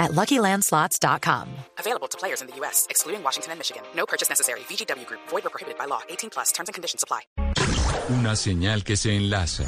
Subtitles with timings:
[0.00, 1.46] at LuckyLandSlots.com.
[1.78, 3.82] Available to players in the U.S., excluding Washington and Michigan.
[3.94, 4.60] No purchase necessary.
[4.60, 5.20] VGW Group.
[5.28, 6.00] Void or prohibited by law.
[6.08, 6.50] 18 plus.
[6.50, 7.20] Terms and conditions apply.
[8.10, 9.64] Una señal que se enlaza.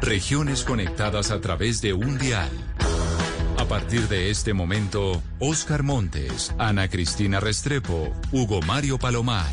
[0.00, 2.50] Regiones conectadas a través de un dial.
[3.58, 9.52] A partir de este momento, Oscar Montes, Ana Cristina Restrepo, Hugo Mario Palomar,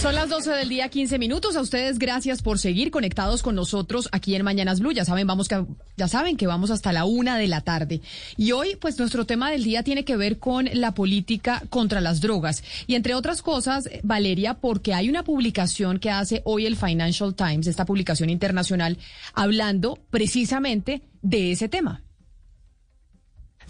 [0.00, 1.56] Son las 12 del día, 15 minutos.
[1.56, 4.92] A ustedes gracias por seguir conectados con nosotros aquí en Mañanas Blue.
[4.92, 5.64] Ya saben, vamos que,
[5.96, 8.00] ya saben que vamos hasta la una de la tarde.
[8.36, 12.20] Y hoy, pues nuestro tema del día tiene que ver con la política contra las
[12.20, 12.62] drogas.
[12.86, 17.66] Y entre otras cosas, Valeria, porque hay una publicación que hace hoy el Financial Times,
[17.66, 18.98] esta publicación internacional,
[19.34, 22.02] hablando precisamente de ese tema.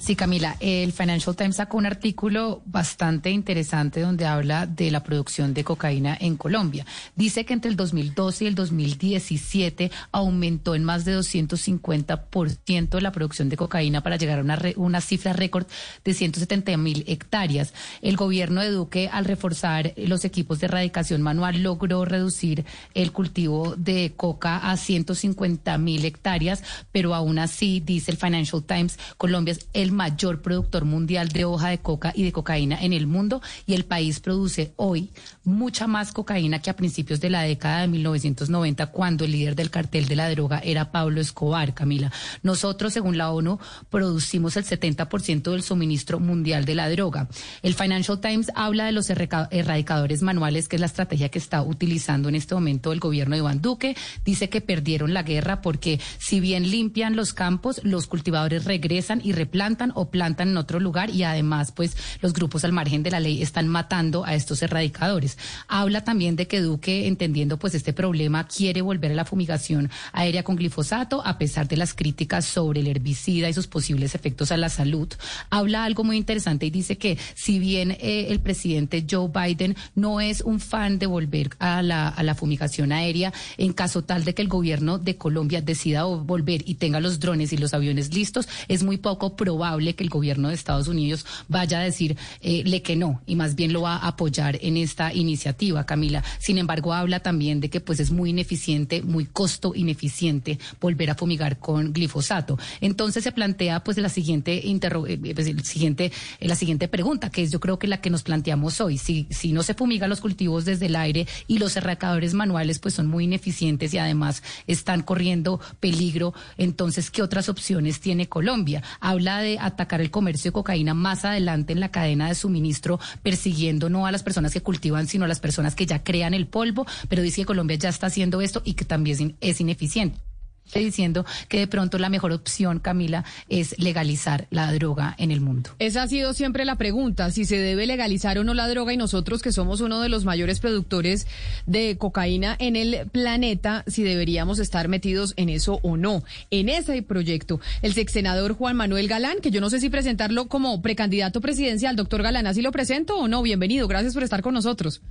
[0.01, 5.55] Sí, Camila, el Financial Times sacó un artículo bastante interesante donde habla de la producción
[5.55, 6.87] de cocaína en Colombia.
[7.17, 13.49] Dice que entre el 2012 y el 2017 aumentó en más de 250% la producción
[13.49, 15.67] de cocaína para llegar a una, una cifra récord
[16.05, 17.75] de 170 mil hectáreas.
[18.01, 23.75] El gobierno de Duque, al reforzar los equipos de erradicación manual, logró reducir el cultivo
[23.77, 26.63] de coca a 150 mil hectáreas,
[26.93, 31.69] pero aún así, dice el Financial Times, Colombia es el mayor productor mundial de hoja
[31.69, 35.11] de coca y de cocaína en el mundo y el país produce hoy
[35.45, 39.71] mucha más cocaína que a principios de la década de 1990 cuando el líder del
[39.71, 42.13] cartel de la droga era Pablo Escobar, Camila.
[42.43, 43.59] Nosotros, según la ONU,
[43.91, 47.29] producimos el 70% del suministro mundial de la droga.
[47.63, 52.29] El Financial Times habla de los erradicadores manuales, que es la estrategia que está utilizando
[52.29, 53.97] en este momento el gobierno de Iván Duque.
[54.25, 59.33] Dice que perdieron la guerra porque si bien limpian los campos, los cultivadores regresan y
[59.33, 63.21] replantan o plantan en otro lugar y además pues los grupos al margen de la
[63.21, 65.39] ley están matando a estos erradicadores.
[65.69, 70.43] Habla también de que Duque, entendiendo pues este problema, quiere volver a la fumigación aérea
[70.43, 74.57] con glifosato a pesar de las críticas sobre el herbicida y sus posibles efectos a
[74.57, 75.09] la salud.
[75.51, 80.21] Habla algo muy interesante y dice que si bien eh, el presidente Joe Biden no
[80.21, 84.35] es un fan de volver a la, a la fumigación aérea, en caso tal de
[84.35, 88.49] que el gobierno de Colombia decida volver y tenga los drones y los aviones listos,
[88.69, 92.97] es muy poco probable que el gobierno de Estados Unidos vaya a decirle eh, que
[92.97, 96.23] no y más bien lo va a apoyar en esta iniciativa, Camila.
[96.39, 101.15] Sin embargo, habla también de que pues es muy ineficiente, muy costo ineficiente volver a
[101.15, 102.59] fumigar con glifosato.
[102.81, 107.61] Entonces se plantea pues la siguiente eh, pues, siguiente la siguiente pregunta, que es yo
[107.61, 110.87] creo que la que nos planteamos hoy, si si no se fumiga los cultivos desde
[110.87, 116.35] el aire y los erradicadores manuales pues son muy ineficientes y además están corriendo peligro,
[116.57, 118.83] entonces ¿qué otras opciones tiene Colombia?
[119.01, 123.89] Habla de atacar el comercio de cocaína más adelante en la cadena de suministro, persiguiendo
[123.89, 126.87] no a las personas que cultivan, sino a las personas que ya crean el polvo,
[127.09, 130.28] pero dice que Colombia ya está haciendo esto y que también es ineficiente
[130.75, 135.71] diciendo que de pronto la mejor opción, Camila, es legalizar la droga en el mundo.
[135.79, 138.97] Esa ha sido siempre la pregunta, si se debe legalizar o no la droga y
[138.97, 141.27] nosotros que somos uno de los mayores productores
[141.67, 146.23] de cocaína en el planeta, si deberíamos estar metidos en eso o no.
[146.51, 150.83] En ese proyecto, el sexsenador Juan Manuel Galán, que yo no sé si presentarlo como
[150.83, 153.43] precandidato presidencial, doctor Galán, ¿así lo presento o no?
[153.43, 155.03] Bienvenido, gracias por estar con nosotros.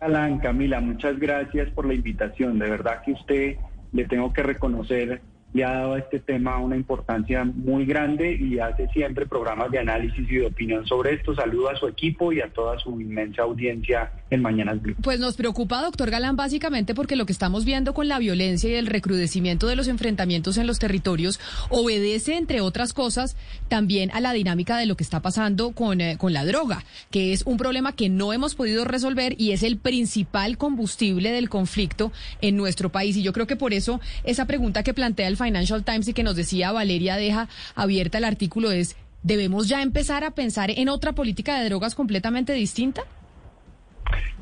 [0.00, 2.58] Galán, Camila, muchas gracias por la invitación.
[2.58, 3.56] De verdad que usted
[3.92, 8.58] le tengo que reconocer le ha dado a este tema una importancia muy grande y
[8.58, 11.34] hace siempre programas de análisis y de opinión sobre esto.
[11.34, 14.94] Saludo a su equipo y a toda su inmensa audiencia en Mañanas Blue.
[15.02, 18.74] Pues nos preocupa, doctor Galán, básicamente porque lo que estamos viendo con la violencia y
[18.74, 23.36] el recrudecimiento de los enfrentamientos en los territorios obedece, entre otras cosas,
[23.68, 27.32] también a la dinámica de lo que está pasando con, eh, con la droga, que
[27.32, 32.12] es un problema que no hemos podido resolver y es el principal combustible del conflicto
[32.40, 33.16] en nuestro país.
[33.16, 36.22] Y yo creo que por eso esa pregunta que plantea el Financial Times y que
[36.22, 41.12] nos decía Valeria deja abierta el artículo es, ¿debemos ya empezar a pensar en otra
[41.12, 43.02] política de drogas completamente distinta?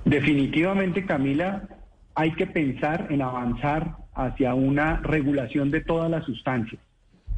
[0.05, 1.69] Definitivamente, Camila,
[2.15, 6.81] hay que pensar en avanzar hacia una regulación de todas las sustancias.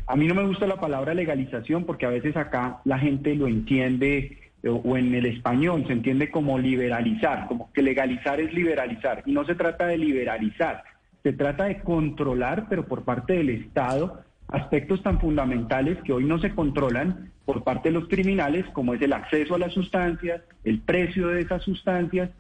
[0.07, 3.47] A mí no me gusta la palabra legalización porque a veces acá la gente lo
[3.47, 9.23] entiende o en el español se entiende como liberalizar, como que legalizar es liberalizar.
[9.27, 10.83] Y no se trata de liberalizar,
[11.23, 16.39] se trata de controlar, pero por parte del Estado, aspectos tan fundamentales que hoy no
[16.39, 20.81] se controlan por parte de los criminales, como es el acceso a las sustancias, el
[20.81, 22.31] precio de esas sustancias,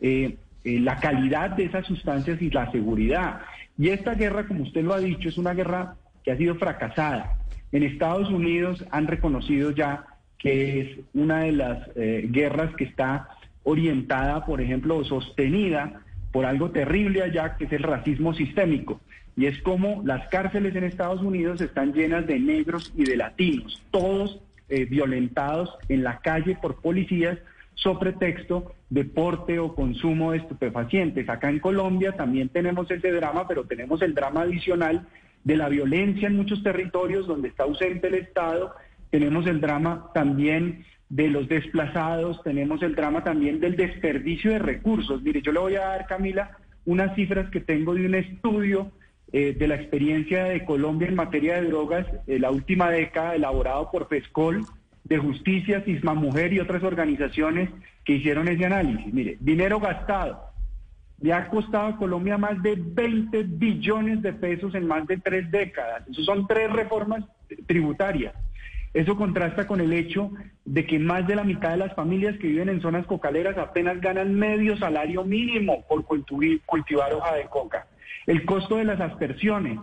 [0.00, 3.40] eh, eh, la calidad de esas sustancias y la seguridad.
[3.76, 7.38] Y esta guerra, como usted lo ha dicho, es una guerra que ha sido fracasada.
[7.72, 10.04] En Estados Unidos han reconocido ya
[10.38, 13.28] que es una de las eh, guerras que está
[13.64, 16.02] orientada, por ejemplo, sostenida
[16.32, 19.00] por algo terrible allá, que es el racismo sistémico.
[19.36, 23.82] Y es como las cárceles en Estados Unidos están llenas de negros y de latinos,
[23.90, 27.38] todos eh, violentados en la calle por policías
[27.74, 31.28] sobre texto de porte o consumo de estupefacientes.
[31.28, 35.06] Acá en Colombia también tenemos ese drama, pero tenemos el drama adicional
[35.44, 38.74] de la violencia en muchos territorios donde está ausente el Estado
[39.10, 45.22] tenemos el drama también de los desplazados, tenemos el drama también del desperdicio de recursos.
[45.22, 48.92] Mire, yo le voy a dar, Camila, unas cifras que tengo de un estudio
[49.32, 53.90] eh, de la experiencia de Colombia en materia de drogas, eh, la última década, elaborado
[53.90, 54.64] por PESCOL,
[55.04, 57.70] de Justicia, Cisma Mujer y otras organizaciones
[58.04, 59.12] que hicieron ese análisis.
[59.12, 60.44] Mire, dinero gastado.
[61.20, 65.50] Le ha costado a Colombia más de 20 billones de pesos en más de tres
[65.50, 66.06] décadas.
[66.08, 67.24] Eso son tres reformas
[67.66, 68.34] tributarias.
[68.94, 70.30] Eso contrasta con el hecho
[70.64, 74.00] de que más de la mitad de las familias que viven en zonas cocaleras apenas
[74.00, 77.86] ganan medio salario mínimo por cultivar hoja de coca.
[78.26, 79.78] El costo de las aspersiones,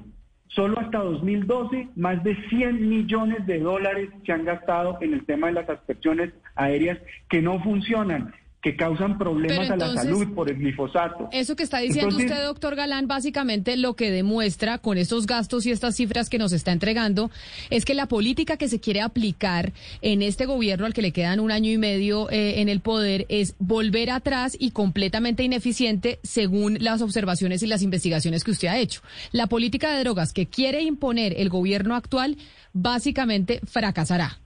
[0.47, 5.47] solo hasta 2012, más de 100 millones de dólares se han gastado en el tema
[5.47, 6.99] de las aspersiones aéreas
[7.29, 8.33] que no funcionan
[8.65, 11.29] que causan problemas a la salud por el glifosato.
[11.31, 15.71] Eso que está diciendo usted, doctor Galán, básicamente lo que demuestra con estos gastos y
[15.71, 17.29] estas cifras que nos está entregando
[17.69, 19.71] es que la política que se quiere aplicar
[20.01, 23.27] en este gobierno al que le quedan un año y medio eh, en el poder
[23.29, 28.79] es volver atrás y completamente ineficiente según las observaciones y las investigaciones que usted ha
[28.79, 29.01] hecho.
[29.31, 32.37] La política de drogas que quiere imponer el gobierno actual
[32.73, 34.39] básicamente fracasará.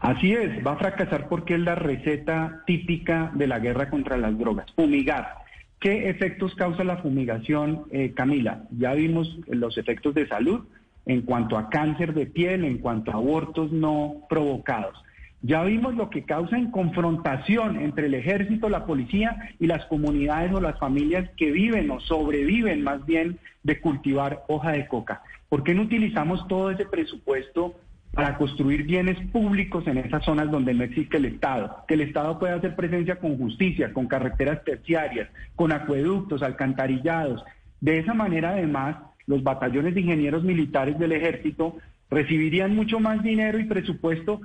[0.00, 4.38] Así es, va a fracasar porque es la receta típica de la guerra contra las
[4.38, 5.34] drogas, fumigar.
[5.78, 8.64] ¿Qué efectos causa la fumigación, eh, Camila?
[8.70, 10.64] Ya vimos los efectos de salud
[11.04, 14.96] en cuanto a cáncer de piel, en cuanto a abortos no provocados.
[15.42, 20.52] Ya vimos lo que causa en confrontación entre el ejército, la policía y las comunidades
[20.52, 25.22] o las familias que viven o sobreviven más bien de cultivar hoja de coca.
[25.48, 27.74] ¿Por qué no utilizamos todo ese presupuesto
[28.12, 32.38] para construir bienes públicos en esas zonas donde no existe el Estado, que el Estado
[32.38, 37.44] pueda hacer presencia con justicia, con carreteras terciarias, con acueductos, alcantarillados.
[37.80, 38.96] De esa manera, además,
[39.26, 41.76] los batallones de ingenieros militares del ejército
[42.10, 44.40] recibirían mucho más dinero y presupuesto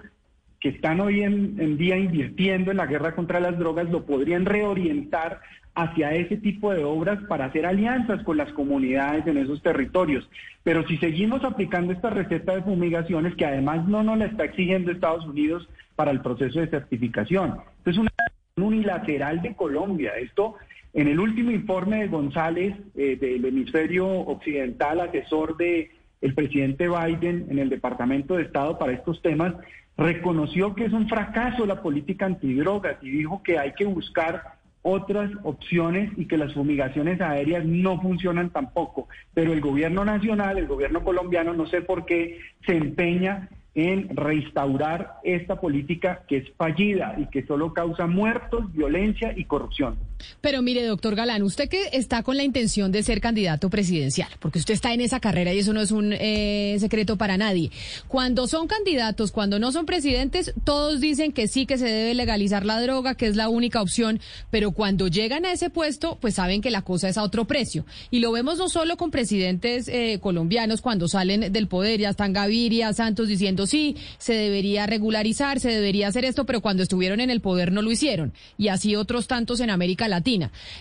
[0.59, 5.41] que están hoy en, día invirtiendo en la guerra contra las drogas, lo podrían reorientar
[5.75, 10.27] hacia ese tipo de obras para hacer alianzas con las comunidades en esos territorios.
[10.63, 14.91] Pero si seguimos aplicando esta receta de fumigaciones, que además no nos la está exigiendo
[14.91, 18.11] Estados Unidos para el proceso de certificación, esto es una
[18.57, 20.13] unilateral de Colombia.
[20.17, 20.55] Esto,
[20.93, 25.91] en el último informe de González eh, del hemisferio occidental, asesor de
[26.21, 29.53] el presidente Biden en el Departamento de Estado para estos temas,
[29.97, 34.54] reconoció que es un fracaso la política antidrogas y dijo que hay que buscar
[34.87, 39.07] otras opciones y que las fumigaciones aéreas no funcionan tampoco.
[39.33, 45.15] Pero el gobierno nacional, el gobierno colombiano, no sé por qué, se empeña en restaurar
[45.23, 49.97] esta política que es fallida y que solo causa muertos, violencia y corrupción.
[50.41, 54.59] Pero mire, doctor Galán, usted que está con la intención de ser candidato presidencial, porque
[54.59, 57.71] usted está en esa carrera y eso no es un eh, secreto para nadie.
[58.07, 62.65] Cuando son candidatos, cuando no son presidentes, todos dicen que sí, que se debe legalizar
[62.65, 64.19] la droga, que es la única opción,
[64.51, 67.85] pero cuando llegan a ese puesto, pues saben que la cosa es a otro precio.
[68.11, 72.33] Y lo vemos no solo con presidentes eh, colombianos cuando salen del poder, ya están
[72.33, 77.29] Gaviria, Santos diciendo sí, se debería regularizar, se debería hacer esto, pero cuando estuvieron en
[77.29, 78.33] el poder no lo hicieron.
[78.57, 80.14] Y así otros tantos en América Latina.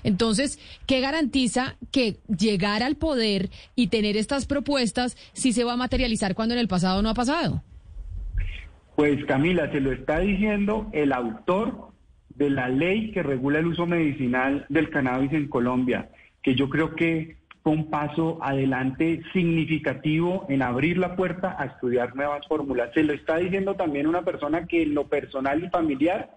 [0.02, 5.76] Entonces, ¿qué garantiza que llegar al poder y tener estas propuestas sí se va a
[5.76, 7.62] materializar cuando en el pasado no ha pasado?
[8.96, 11.88] Pues Camila, se lo está diciendo el autor
[12.36, 16.10] de la ley que regula el uso medicinal del cannabis en Colombia,
[16.42, 22.14] que yo creo que fue un paso adelante significativo en abrir la puerta a estudiar
[22.14, 22.90] nuevas fórmulas.
[22.92, 26.30] Se lo está diciendo también una persona que en lo personal y familiar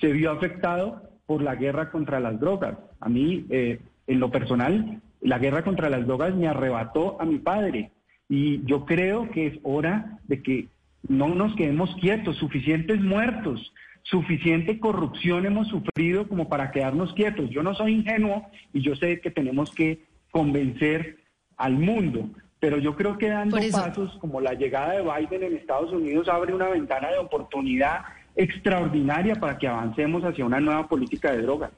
[0.00, 2.76] se vio afectado por la guerra contra las drogas.
[2.98, 7.38] A mí, eh, en lo personal, la guerra contra las drogas me arrebató a mi
[7.38, 7.92] padre
[8.28, 10.66] y yo creo que es hora de que
[11.06, 13.72] no nos quedemos quietos, suficientes muertos,
[14.02, 17.48] suficiente corrupción hemos sufrido como para quedarnos quietos.
[17.50, 20.00] Yo no soy ingenuo y yo sé que tenemos que
[20.32, 21.18] convencer
[21.56, 25.92] al mundo, pero yo creo que dando pasos como la llegada de Biden en Estados
[25.92, 28.00] Unidos abre una ventana de oportunidad
[28.36, 31.70] extraordinaria para que avancemos hacia una nueva política de drogas.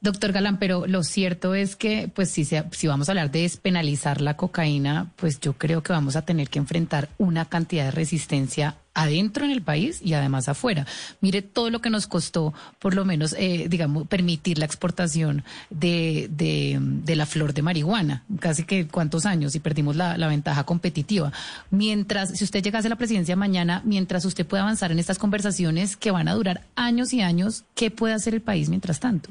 [0.00, 4.20] Doctor Galán, pero lo cierto es que, pues, si, si vamos a hablar de despenalizar
[4.20, 8.76] la cocaína, pues yo creo que vamos a tener que enfrentar una cantidad de resistencia
[8.94, 10.86] adentro en el país y además afuera.
[11.20, 16.28] Mire todo lo que nos costó, por lo menos, eh, digamos, permitir la exportación de,
[16.30, 18.24] de, la flor de marihuana.
[18.40, 21.32] Casi que cuántos años y perdimos la, la ventaja competitiva.
[21.70, 25.96] Mientras, si usted llegase a la presidencia mañana, mientras usted pueda avanzar en estas conversaciones
[25.96, 29.30] que van a durar años y años, ¿qué puede hacer el país mientras tanto?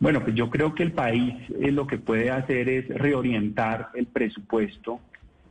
[0.00, 4.06] Bueno, pues yo creo que el país eh, lo que puede hacer es reorientar el
[4.06, 5.00] presupuesto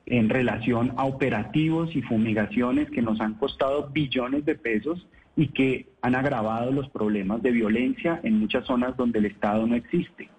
[0.06, 5.88] en relación a operativos y fumigaciones que nos han costado billones de pesos y que
[6.02, 10.30] han agravado los problemas de violencia en muchas zonas donde el Estado no existe.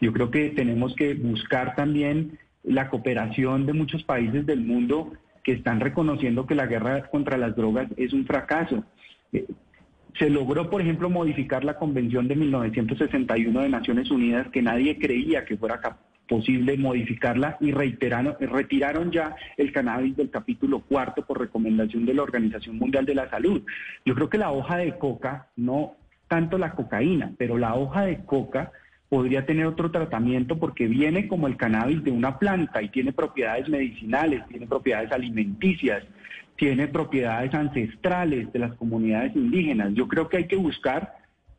[0.00, 5.12] Yo creo que tenemos que buscar también la cooperación de muchos países del mundo
[5.42, 8.84] que están reconociendo que la guerra contra las drogas es un fracaso.
[9.32, 9.46] Eh,
[10.18, 15.44] se logró, por ejemplo, modificar la Convención de 1961 de Naciones Unidas, que nadie creía
[15.44, 15.80] que fuera
[16.32, 22.22] posible modificarla y reiteraron, retiraron ya el cannabis del capítulo cuarto por recomendación de la
[22.22, 23.62] Organización Mundial de la Salud.
[24.06, 25.94] Yo creo que la hoja de coca, no
[26.28, 28.72] tanto la cocaína, pero la hoja de coca
[29.10, 33.68] podría tener otro tratamiento porque viene como el cannabis de una planta y tiene propiedades
[33.68, 36.02] medicinales, tiene propiedades alimenticias,
[36.56, 39.92] tiene propiedades ancestrales de las comunidades indígenas.
[39.92, 41.12] Yo creo que hay que buscar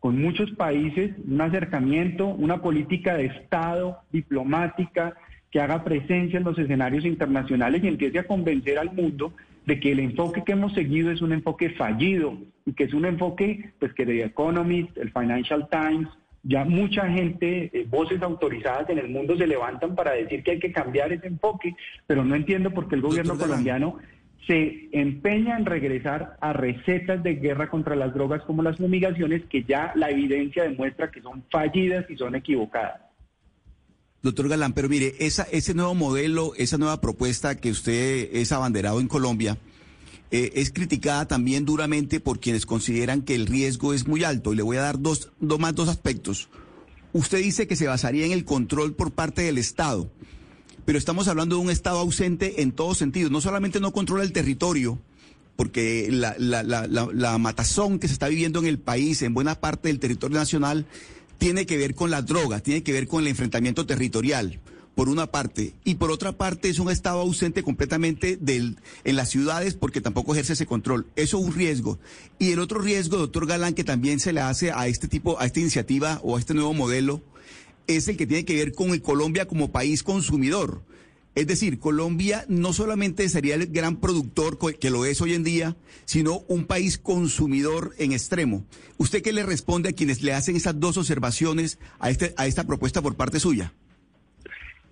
[0.03, 5.15] con muchos países un acercamiento, una política de Estado diplomática
[5.49, 9.31] que haga presencia en los escenarios internacionales y empiece a convencer al mundo
[9.65, 13.05] de que el enfoque que hemos seguido es un enfoque fallido y que es un
[13.05, 16.09] enfoque pues que The Economist, el Financial Times,
[16.43, 20.59] ya mucha gente, eh, voces autorizadas en el mundo se levantan para decir que hay
[20.59, 23.99] que cambiar ese enfoque, pero no entiendo por qué el gobierno colombiano
[24.47, 29.63] se empeña en regresar a recetas de guerra contra las drogas como las fumigaciones que
[29.63, 33.01] ya la evidencia demuestra que son fallidas y son equivocadas.
[34.21, 39.01] Doctor Galán, pero mire, esa, ese nuevo modelo, esa nueva propuesta que usted es abanderado
[39.01, 39.57] en Colombia,
[40.31, 44.53] eh, es criticada también duramente por quienes consideran que el riesgo es muy alto.
[44.53, 46.49] Y le voy a dar dos, dos más dos aspectos.
[47.11, 50.09] Usted dice que se basaría en el control por parte del Estado
[50.85, 53.31] pero estamos hablando de un Estado ausente en todos sentidos.
[53.31, 54.99] No solamente no controla el territorio,
[55.55, 60.37] porque la, matazón que se está viviendo en el país, en buena parte del territorio
[60.37, 60.85] nacional,
[61.37, 64.59] tiene que ver con las drogas, tiene que ver con el enfrentamiento territorial,
[64.95, 69.29] por una parte, y por otra parte es un Estado ausente completamente del, en las
[69.29, 71.07] ciudades porque tampoco ejerce ese control.
[71.15, 71.99] Eso es un riesgo.
[72.39, 75.45] Y el otro riesgo, doctor Galán, que también se le hace a este tipo, a
[75.45, 77.21] esta iniciativa o a este nuevo modelo,
[77.87, 80.81] es el que tiene que ver con Colombia como país consumidor.
[81.35, 85.75] Es decir, Colombia no solamente sería el gran productor que lo es hoy en día,
[86.05, 88.65] sino un país consumidor en extremo.
[88.97, 92.65] ¿Usted qué le responde a quienes le hacen esas dos observaciones a, este, a esta
[92.65, 93.73] propuesta por parte suya?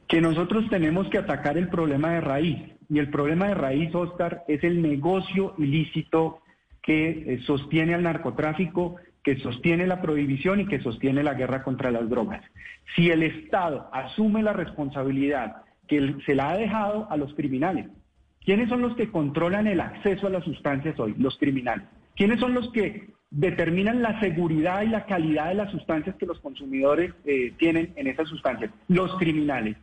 [0.07, 2.57] Que nosotros tenemos que atacar el problema de raíz.
[2.89, 6.39] Y el problema de raíz, Oscar, es el negocio ilícito
[6.81, 11.91] que eh, sostiene al narcotráfico que sostiene la prohibición y que sostiene la guerra contra
[11.91, 12.43] las drogas.
[12.95, 17.87] Si el Estado asume la responsabilidad que se la ha dejado a los criminales,
[18.43, 21.13] ¿quiénes son los que controlan el acceso a las sustancias hoy?
[21.17, 21.85] Los criminales.
[22.15, 26.39] ¿Quiénes son los que determinan la seguridad y la calidad de las sustancias que los
[26.39, 28.71] consumidores eh, tienen en esas sustancias?
[28.87, 29.77] Los criminales.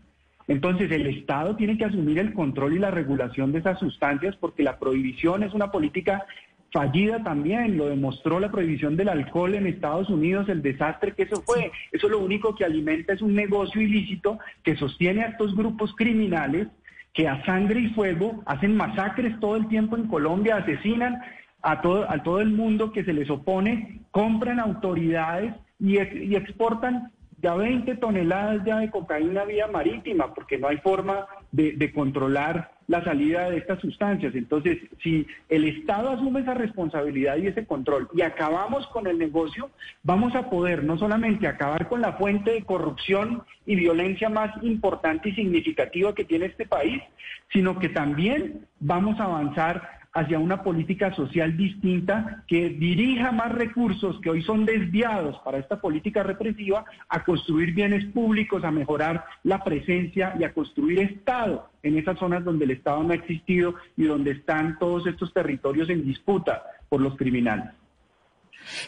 [0.49, 4.63] Entonces el Estado tiene que asumir el control y la regulación de esas sustancias porque
[4.63, 6.27] la prohibición es una política
[6.73, 11.43] fallida también, lo demostró la prohibición del alcohol en Estados Unidos, el desastre que eso
[11.43, 11.71] fue.
[11.93, 16.69] Eso lo único que alimenta es un negocio ilícito que sostiene a estos grupos criminales
[17.15, 21.21] que a sangre y fuego hacen masacres todo el tiempo en Colombia, asesinan
[21.63, 27.11] a todo, a todo el mundo que se les opone, compran autoridades y, y exportan
[27.41, 33.05] ya 20 toneladas ya de cocaína vía marítima, porque no hay forma de, controlar la
[33.05, 34.35] salida de estas sustancias.
[34.35, 39.71] Entonces, si el Estado asume esa responsabilidad y ese control y acabamos con el negocio,
[40.03, 45.31] vamos a poder no solamente acabar con la fuente de corrupción y violencia más importante
[45.31, 47.03] y significativa que tiene este país,
[47.53, 54.21] sino que también vamos a avanzar hacia una política social distinta que dirija más recursos
[54.21, 59.63] que hoy son desviados para esta política represiva a construir bienes públicos, a mejorar la
[59.63, 64.05] presencia y a construir Estado en esas zonas donde el Estado no ha existido y
[64.05, 67.78] donde están todos estos territorios en disputa por los criminales.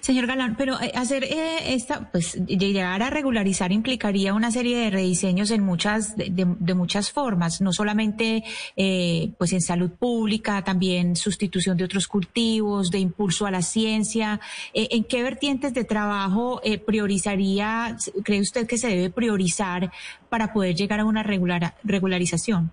[0.01, 4.91] Señor Galán, pero eh, hacer eh, esta, pues llegar a regularizar implicaría una serie de
[4.91, 8.45] rediseños en muchas, de, muchas formas, no solamente
[8.77, 14.41] eh, pues en salud pública, también sustitución de otros cultivos, de impulso a la ciencia.
[14.73, 19.91] ¿En qué vertientes de trabajo priorizaría, cree usted que se debe priorizar
[20.29, 22.71] para poder llegar a una regular, regularización?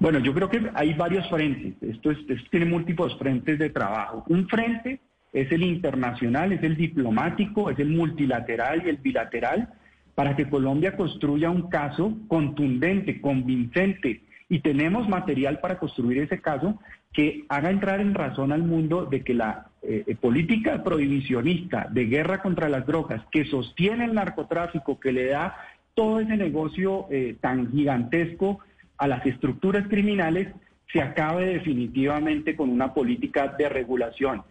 [0.00, 1.74] Bueno, yo creo que hay varios frentes.
[1.82, 4.24] Esto, esto tiene múltiples frentes de trabajo.
[4.28, 5.00] Un frente
[5.34, 9.68] es el internacional, es el diplomático, es el multilateral y el bilateral,
[10.14, 16.78] para que Colombia construya un caso contundente, convincente, y tenemos material para construir ese caso
[17.12, 22.06] que haga entrar en razón al mundo de que la eh, eh, política prohibicionista de
[22.06, 25.56] guerra contra las drogas que sostiene el narcotráfico, que le da
[25.94, 28.60] todo ese negocio eh, tan gigantesco
[28.98, 30.48] a las estructuras criminales,
[30.92, 34.42] se acabe definitivamente con una política de regulación.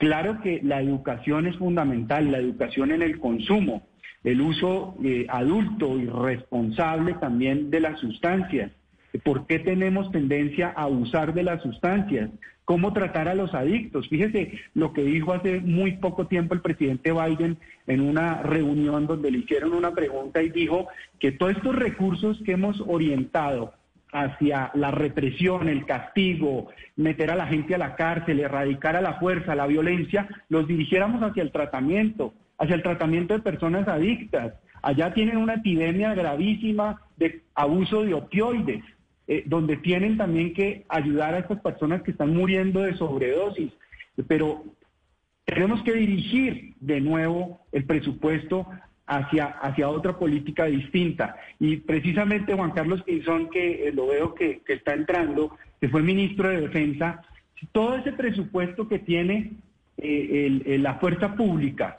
[0.00, 3.86] Claro que la educación es fundamental, la educación en el consumo,
[4.24, 8.72] el uso eh, adulto y responsable también de las sustancias.
[9.22, 12.30] ¿Por qué tenemos tendencia a usar de las sustancias?
[12.64, 14.08] ¿Cómo tratar a los adictos?
[14.08, 19.30] Fíjese lo que dijo hace muy poco tiempo el presidente Biden en una reunión donde
[19.30, 20.88] le hicieron una pregunta y dijo
[21.18, 23.74] que todos estos recursos que hemos orientado
[24.12, 29.14] hacia la represión, el castigo, meter a la gente a la cárcel, erradicar a la
[29.14, 34.54] fuerza, la violencia, los dirigiéramos hacia el tratamiento, hacia el tratamiento de personas adictas.
[34.82, 38.82] Allá tienen una epidemia gravísima de abuso de opioides,
[39.28, 43.72] eh, donde tienen también que ayudar a estas personas que están muriendo de sobredosis.
[44.26, 44.64] Pero
[45.44, 48.66] tenemos que dirigir de nuevo el presupuesto
[49.10, 51.36] hacia, hacia otra política distinta.
[51.58, 56.48] Y precisamente Juan Carlos Pinzón, que eh, lo veo que, está entrando, que fue ministro
[56.48, 57.22] de Defensa,
[57.72, 59.52] todo ese presupuesto que tiene
[59.98, 61.98] eh, la fuerza pública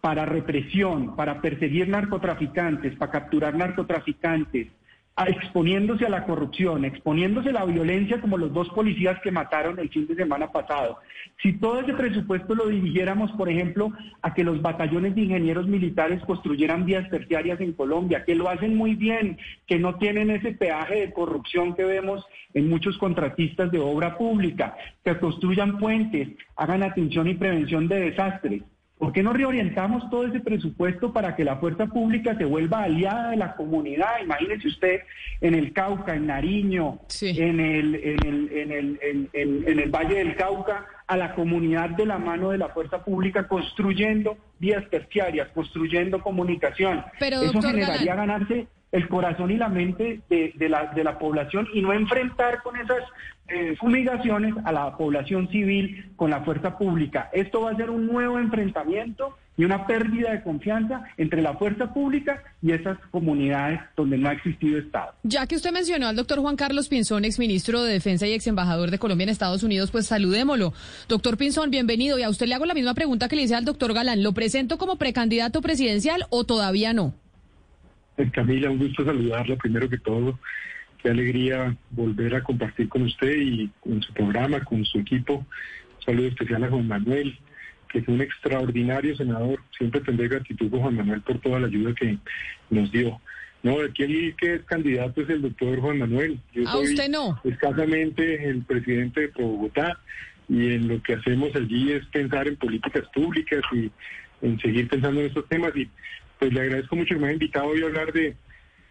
[0.00, 4.68] para represión, para perseguir narcotraficantes, para capturar narcotraficantes,
[5.16, 9.90] exponiéndose a la corrupción, exponiéndose a la violencia como los dos policías que mataron el
[9.90, 10.98] fin de semana pasado.
[11.42, 16.22] Si todo ese presupuesto lo dirigiéramos, por ejemplo, a que los batallones de ingenieros militares
[16.24, 21.00] construyeran vías terciarias en Colombia, que lo hacen muy bien, que no tienen ese peaje
[21.00, 27.28] de corrupción que vemos en muchos contratistas de obra pública, que construyan puentes, hagan atención
[27.28, 28.62] y prevención de desastres.
[29.02, 33.30] ¿Por qué no reorientamos todo ese presupuesto para que la fuerza pública se vuelva aliada
[33.30, 34.22] de la comunidad?
[34.22, 35.00] Imagínese usted
[35.40, 40.36] en el Cauca, en Nariño, en, el, en, el, en, el, en, el Valle del
[40.36, 46.22] Cauca, a la comunidad de la mano de la fuerza pública construyendo vías terciarias, construyendo
[46.22, 47.04] comunicación.
[47.18, 51.92] Eso generaría ganarse el corazón y la mente de, la, de la población y no
[51.92, 53.02] enfrentar con esas
[53.48, 57.30] eh, fumigaciones a la población civil con la fuerza pública.
[57.32, 61.92] Esto va a ser un nuevo enfrentamiento y una pérdida de confianza entre la fuerza
[61.92, 65.12] pública y esas comunidades donde no ha existido Estado.
[65.22, 68.90] Ya que usted mencionó al doctor Juan Carlos Pinzón, exministro de Defensa y ex embajador
[68.90, 70.72] de Colombia en Estados Unidos, pues saludémoslo.
[71.08, 72.18] Doctor Pinzón, bienvenido.
[72.18, 74.22] Y a usted le hago la misma pregunta que le hice al doctor Galán.
[74.22, 77.14] ¿Lo presento como precandidato presidencial o todavía no?
[78.16, 80.38] Eh, Camila, un gusto saludarla primero que todo.
[80.98, 85.34] Qué alegría volver a compartir con usted y con su programa, con su equipo.
[85.98, 87.38] Un saludo especial a Juan Manuel,
[87.88, 89.60] que es un extraordinario senador.
[89.76, 92.18] Siempre tendré gratitud con Juan Manuel por toda la ayuda que
[92.70, 93.20] nos dio.
[93.62, 96.38] No, aquí el que es candidato es el doctor Juan Manuel.
[96.52, 97.40] Yo ¿A usted no?
[97.44, 99.98] Escasamente el presidente de Bogotá
[100.48, 103.90] y en lo que hacemos allí es pensar en políticas públicas y
[104.42, 105.76] en seguir pensando en estos temas.
[105.76, 105.88] Y
[106.42, 108.34] pues le agradezco mucho que me haya invitado hoy a hablar de,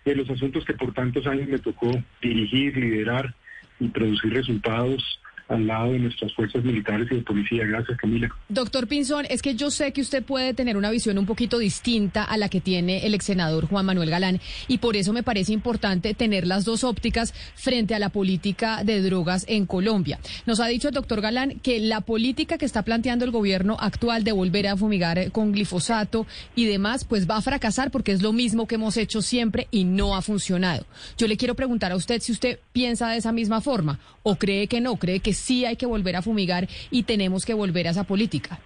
[0.06, 3.36] de los asuntos que por tantos años me tocó dirigir, liderar
[3.78, 5.21] y producir resultados
[5.52, 7.66] al lado de nuestras fuerzas militares y de policía.
[7.66, 8.30] Gracias, Camila.
[8.50, 12.24] Doctor Pinzón, es que yo sé que usted puede tener una visión un poquito distinta
[12.24, 15.54] a la que tiene el ex senador Juan Manuel Galán y por eso me parece
[15.54, 20.20] importante tener las dos ópticas frente a la política de drogas en Colombia.
[20.46, 24.24] Nos ha dicho el doctor Galán que la política que está planteando el gobierno actual
[24.24, 28.32] de volver a fumigar con glifosato y demás, pues va a fracasar porque es lo
[28.32, 30.86] mismo que hemos hecho siempre y no ha funcionado.
[31.18, 34.68] Yo le quiero preguntar a usted si usted piensa de esa misma forma o cree
[34.68, 37.92] que no, cree que sí hay que volver a fumigar y tenemos que volver a
[37.92, 38.60] esa política?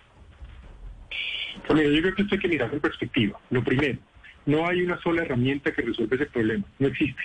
[1.67, 3.39] yo creo que esto hay que mirar en perspectiva.
[3.49, 3.97] Lo primero,
[4.45, 7.21] no hay una sola herramienta que resuelva ese problema, no existe.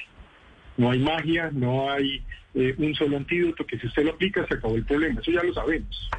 [0.76, 2.22] No hay magia, no hay
[2.54, 5.42] eh, un solo antídoto que si usted lo aplica se acabó el problema, eso ya
[5.42, 6.10] lo sabemos.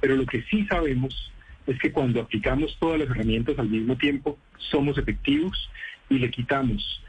[0.00, 1.32] Pero lo que sí sabemos
[1.66, 4.38] es que cuando aplicamos todas las herramientas al mismo tiempo,
[4.70, 5.68] somos efectivos
[6.10, 7.02] y le quitamos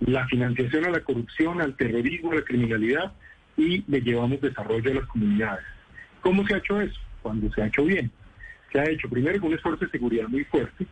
[0.00, 3.12] la financiación a la corrupción, al terrorismo, a la criminalidad
[3.56, 5.64] y le llevamos desarrollo a las comunidades.
[6.20, 7.00] ¿Cómo se ha hecho eso?
[7.22, 8.10] Cuando se ha hecho bien.
[8.72, 10.86] Se ha hecho primero con un esfuerzo de seguridad muy fuerte,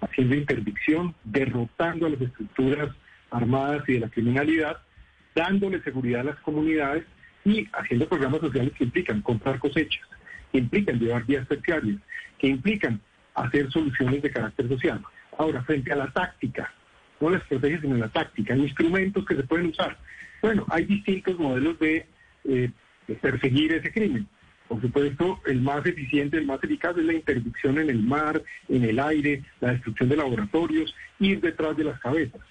[0.00, 2.90] haciendo interdicción, derrotando a las estructuras
[3.30, 4.78] armadas y de la criminalidad,
[5.34, 7.04] dándole seguridad a las comunidades
[7.44, 10.06] y haciendo programas sociales que implican comprar cosechas,
[10.52, 11.98] que implican llevar vías terciarias,
[12.38, 13.00] que implican
[13.34, 15.02] hacer soluciones de carácter social.
[15.38, 16.72] Ahora, frente a la táctica,
[17.20, 19.96] no la estrategia, sino la táctica, instrumentos que se pueden usar.
[20.44, 22.04] Bueno, hay distintos modelos de,
[22.44, 22.70] eh,
[23.08, 24.28] de perseguir ese crimen.
[24.68, 28.84] Por supuesto, el más eficiente, el más eficaz es la interdicción en el mar, en
[28.84, 32.42] el aire, la destrucción de laboratorios, ir detrás de las cabezas.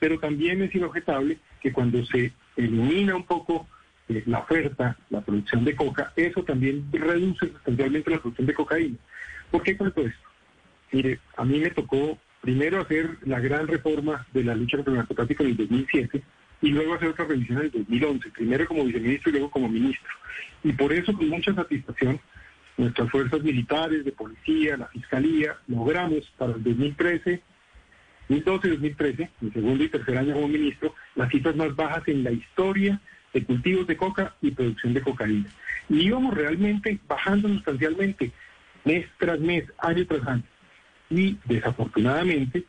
[0.00, 3.68] Pero también es inobjetable que cuando se elimina un poco
[4.08, 8.96] eh, la oferta, la producción de coca, eso también reduce sustancialmente la producción de cocaína.
[9.52, 10.28] ¿Por qué cuento esto?
[10.90, 14.98] Mire, a mí me tocó primero hacer la gran reforma de la lucha contra el
[14.98, 16.24] narcotráfico en el 2007
[16.66, 20.12] y luego hacer otra revisión en el 2011, primero como viceministro y luego como ministro.
[20.64, 22.18] Y por eso, con mucha satisfacción,
[22.76, 27.40] nuestras fuerzas militares, de policía, la fiscalía, logramos para el 2013,
[28.28, 32.24] 2012 y 2013, mi segundo y tercer año como ministro, las cifras más bajas en
[32.24, 33.00] la historia
[33.32, 35.48] de cultivos de coca y producción de cocaína.
[35.88, 38.32] Y íbamos realmente bajando sustancialmente
[38.84, 40.42] mes tras mes, año tras año.
[41.10, 42.64] Y desafortunadamente,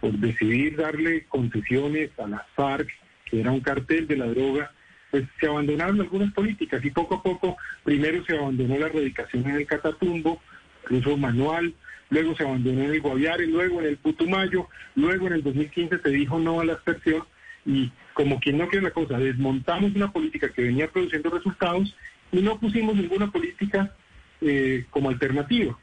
[0.00, 2.88] por decidir darle concesiones a las FARC,
[3.24, 4.72] que era un cartel de la droga,
[5.10, 9.56] pues se abandonaron algunas políticas y poco a poco, primero se abandonó la erradicación en
[9.56, 10.42] el Catatumbo,
[10.82, 11.72] incluso manual,
[12.10, 16.08] luego se abandonó en el Guaviare, luego en el Putumayo, luego en el 2015 se
[16.10, 17.22] dijo no a la aspersión
[17.64, 21.94] y como quien no quiere la cosa, desmontamos una política que venía produciendo resultados
[22.32, 23.94] y no pusimos ninguna política
[24.40, 25.78] eh, como alternativa.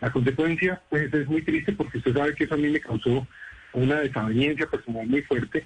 [0.00, 3.26] La consecuencia pues es muy triste porque usted sabe que eso a mí me causó
[3.72, 5.64] una desaveniencia personal muy fuerte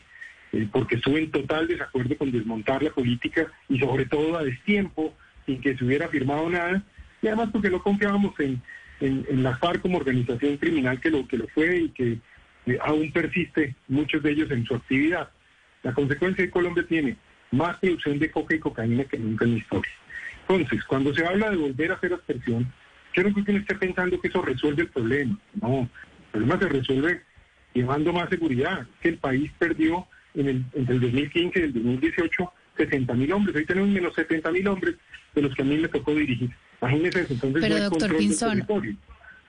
[0.52, 5.14] eh, porque estuve en total desacuerdo con desmontar la política y sobre todo a destiempo,
[5.46, 6.82] sin que se hubiera firmado nada,
[7.22, 8.62] y además porque no confiábamos en,
[9.00, 12.18] en, la FARC como organización criminal que lo, que lo fue y que
[12.66, 15.30] eh, aún persiste muchos de ellos en su actividad.
[15.82, 17.16] La consecuencia que Colombia tiene
[17.50, 19.92] más producción de coca y cocaína que nunca en la historia.
[20.48, 22.72] Entonces, cuando se habla de volver a hacer aspersión,
[23.14, 25.38] yo no creo que uno esté pensando que eso resuelve el problema.
[25.60, 25.88] No, el
[26.30, 27.22] problema se resuelve
[27.74, 28.86] llevando más seguridad.
[29.00, 33.56] Que el país perdió en el, entre el 2015 y el 2018 60 mil hombres.
[33.56, 34.96] Hoy tenemos menos 70 mil hombres
[35.34, 36.50] de los que a mí me tocó dirigir.
[36.80, 37.34] Imagínese eso.
[37.34, 38.66] Entonces, Pero, doctor Pinzón,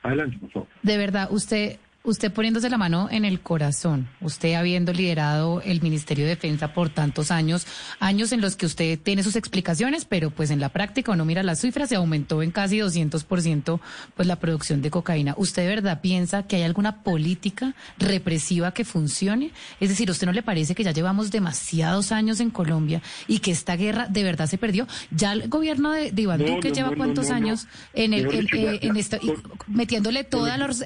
[0.04, 0.68] Adelante, por favor.
[0.82, 6.26] De verdad, usted Usted poniéndose la mano en el corazón, usted habiendo liderado el Ministerio
[6.26, 7.68] de Defensa por tantos años,
[8.00, 11.44] años en los que usted tiene sus explicaciones, pero pues en la práctica uno mira
[11.44, 13.80] las cifras, se aumentó en casi 200%
[14.16, 15.36] pues la producción de cocaína.
[15.38, 19.52] ¿Usted de verdad piensa que hay alguna política represiva que funcione?
[19.80, 23.40] Es decir, ¿a usted no le parece que ya llevamos demasiados años en Colombia y
[23.40, 24.88] que esta guerra de verdad se perdió?
[25.12, 29.20] Ya el gobierno de, Iván Duque lleva cuántos años en el eh, en, esto
[29.68, 30.82] metiéndole todas los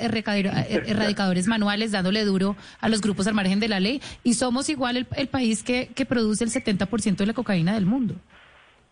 [1.06, 4.70] erradicadores radicadores manuales, dándole duro a los grupos al margen de la ley, y somos
[4.70, 8.16] igual el, país que, que produce el 70% de la cocaína del mundo.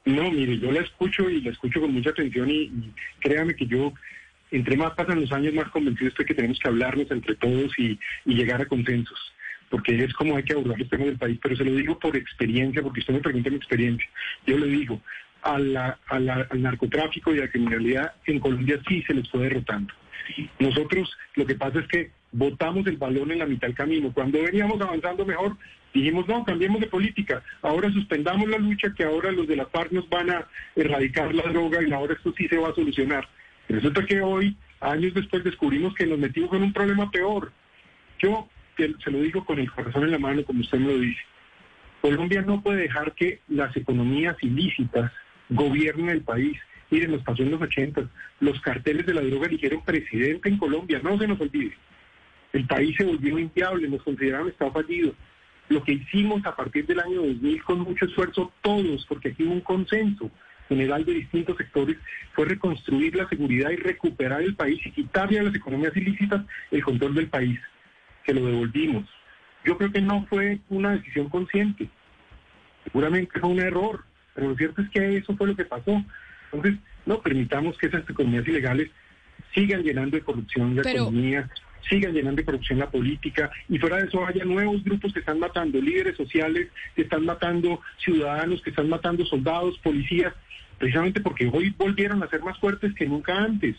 [0.06, 2.72] No, mire, yo la escucho y la escucho con mucha atención y,
[3.20, 3.94] créame que yo,
[4.52, 7.98] entre más pasan los años, más convencido estoy que tenemos que hablarnos entre todos y,
[8.26, 9.18] llegar a consensos,
[9.70, 12.18] porque es como hay que abordar los temas del país, pero se lo digo por
[12.18, 14.08] experiencia, porque usted me pregunta mi experiencia.
[14.46, 15.02] Yo le digo,
[15.42, 19.94] a la, al narcotráfico y a la criminalidad en Colombia sí se les fue derrotando.
[20.60, 24.12] Nosotros lo que pasa es que botamos el balón en la mitad del camino.
[24.14, 25.56] Cuando veníamos avanzando mejor,
[25.94, 29.92] dijimos, no, cambiemos de política, ahora suspendamos la lucha, que ahora los de la FARC
[29.92, 33.28] nos van a erradicar la droga y ahora esto sí se va a solucionar.
[33.70, 37.52] Resulta que hoy, años después, descubrimos que nos metimos en un problema peor.
[38.20, 41.22] Yo se lo digo con el corazón en la mano, como usted me lo dice.
[42.02, 45.12] Colombia no puede dejar que las economías ilícitas
[45.50, 46.58] gobiernen el país.
[46.94, 48.08] Miren, nos pasó en los 80,
[48.40, 51.76] los carteles de la droga eligieron presidente en Colombia, no se nos olvide.
[52.52, 55.16] El país se volvió inviable, nos consideraron estado fallido.
[55.70, 59.54] Lo que hicimos a partir del año 2000 con mucho esfuerzo todos, porque aquí hubo
[59.54, 60.30] un consenso
[60.70, 61.98] general de distintos sectores,
[62.34, 66.84] fue reconstruir la seguridad y recuperar el país y quitarle a las economías ilícitas el
[66.84, 67.60] control del país.
[68.24, 69.10] Que lo devolvimos.
[69.66, 71.90] Yo creo que no fue una decisión consciente.
[72.84, 76.06] Seguramente fue un error, pero lo cierto es que eso fue lo que pasó.
[76.54, 78.90] Entonces, no permitamos que esas economías ilegales
[79.54, 81.50] sigan llenando de corrupción la economía
[81.90, 85.38] sigan llenando de corrupción la política y fuera de eso haya nuevos grupos que están
[85.40, 90.34] matando, líderes sociales que están matando ciudadanos, que están matando soldados, policías,
[90.80, 93.76] precisamente porque hoy volvieron a ser más fuertes que nunca antes.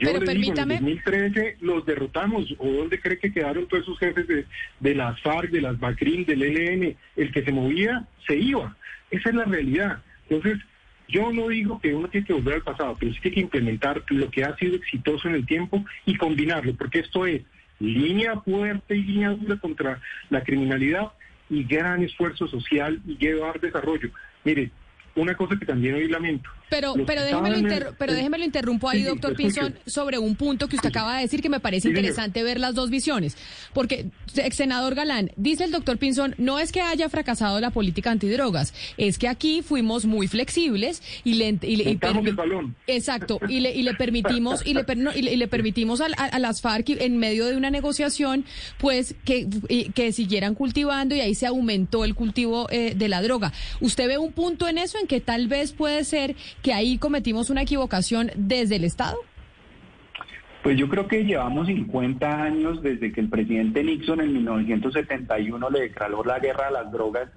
[0.00, 2.52] Yo Pero le permítame- digo, en 2013 los derrotamos.
[2.58, 4.46] ¿O dónde cree que quedaron todos esos jefes de,
[4.80, 6.96] de las FARC, de las BACRIM, del ELN?
[7.14, 8.74] El que se movía, se iba.
[9.10, 10.02] Esa es la realidad.
[10.30, 10.58] Entonces,
[11.08, 14.02] yo no digo que uno tiene que volver al pasado, pero sí tiene que implementar
[14.08, 17.42] lo que ha sido exitoso en el tiempo y combinarlo, porque esto es
[17.80, 21.12] línea fuerte y línea dura contra la criminalidad
[21.50, 24.10] y gran esfuerzo social y llevar desarrollo.
[24.44, 24.70] Mire,
[25.14, 26.50] una cosa que también hoy lamento.
[26.74, 29.36] Pero, pero, déjeme lo pero déjeme lo interrumpo ahí, Sí, doctor.
[29.36, 32.74] Pinzón, sobre un punto que usted acaba de decir que me parece interesante ver las
[32.74, 33.36] dos visiones.
[33.72, 38.10] Porque, ex senador Galán, dice el doctor Pinzón, no es que haya fracasado la política
[38.10, 41.58] antidrogas, es que aquí fuimos muy flexibles y le...
[41.62, 42.74] Y le el balón.
[42.86, 46.00] Exacto, y le, y le permitimos, y le, per- no, y le, y le permitimos
[46.00, 48.44] al- a, a las FARC en medio de una negociación,
[48.78, 49.46] pues que,
[49.94, 53.52] que siguieran cultivando y ahí se aumentó el cultivo eh, de la droga.
[53.80, 56.34] ¿Usted ve un punto en eso en que tal vez puede ser
[56.64, 59.18] que ahí cometimos una equivocación desde el Estado?
[60.62, 65.80] Pues yo creo que llevamos 50 años desde que el presidente Nixon en 1971 le
[65.80, 67.28] declaró la guerra a las drogas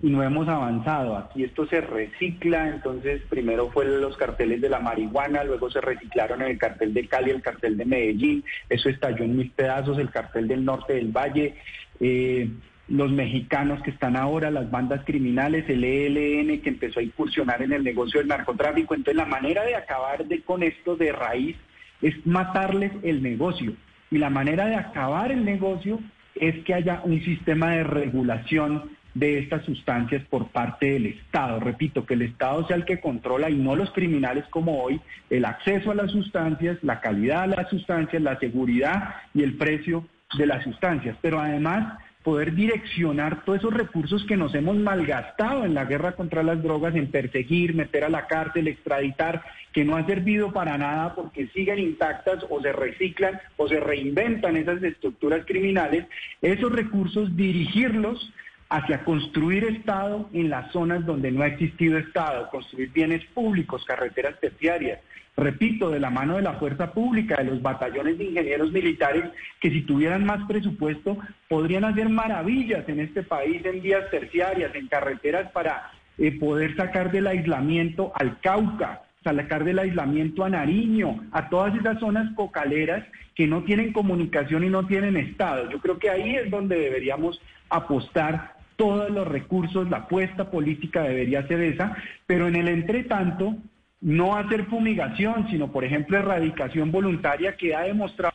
[0.00, 1.16] y no hemos avanzado.
[1.16, 6.42] Aquí esto se recicla, entonces primero fueron los carteles de la marihuana, luego se reciclaron
[6.42, 10.10] en el cartel de Cali, el cartel de Medellín, eso estalló en mil pedazos, el
[10.10, 11.56] cartel del norte del Valle.
[11.98, 12.48] eh,
[12.88, 17.72] los mexicanos que están ahora, las bandas criminales, el ELN que empezó a incursionar en
[17.72, 18.94] el negocio del narcotráfico.
[18.94, 21.56] Entonces la manera de acabar de, con esto de raíz
[22.00, 23.74] es matarles el negocio.
[24.10, 26.00] Y la manera de acabar el negocio
[26.34, 31.60] es que haya un sistema de regulación de estas sustancias por parte del Estado.
[31.60, 35.44] Repito, que el Estado sea el que controla y no los criminales como hoy el
[35.44, 40.06] acceso a las sustancias, la calidad de las sustancias, la seguridad y el precio
[40.38, 41.16] de las sustancias.
[41.20, 46.42] Pero además poder direccionar todos esos recursos que nos hemos malgastado en la guerra contra
[46.42, 51.14] las drogas, en perseguir, meter a la cárcel, extraditar, que no ha servido para nada
[51.14, 56.06] porque siguen intactas o se reciclan o se reinventan esas estructuras criminales,
[56.42, 58.32] esos recursos dirigirlos
[58.68, 64.38] hacia construir Estado en las zonas donde no ha existido Estado, construir bienes públicos, carreteras
[64.40, 65.00] terciarias,
[65.38, 69.24] repito, de la mano de la fuerza pública, de los batallones de ingenieros militares,
[69.60, 74.88] que si tuvieran más presupuesto podrían hacer maravillas en este país, en vías terciarias, en
[74.88, 81.48] carreteras para eh, poder sacar del aislamiento al Cauca, sacar del aislamiento a Nariño, a
[81.48, 85.70] todas esas zonas cocaleras que no tienen comunicación y no tienen Estado.
[85.70, 91.46] Yo creo que ahí es donde deberíamos apostar todos los recursos, la apuesta política debería
[91.46, 91.96] ser esa,
[92.26, 93.56] pero en el entretanto,
[94.00, 98.34] no hacer fumigación, sino por ejemplo erradicación voluntaria que ha demostrado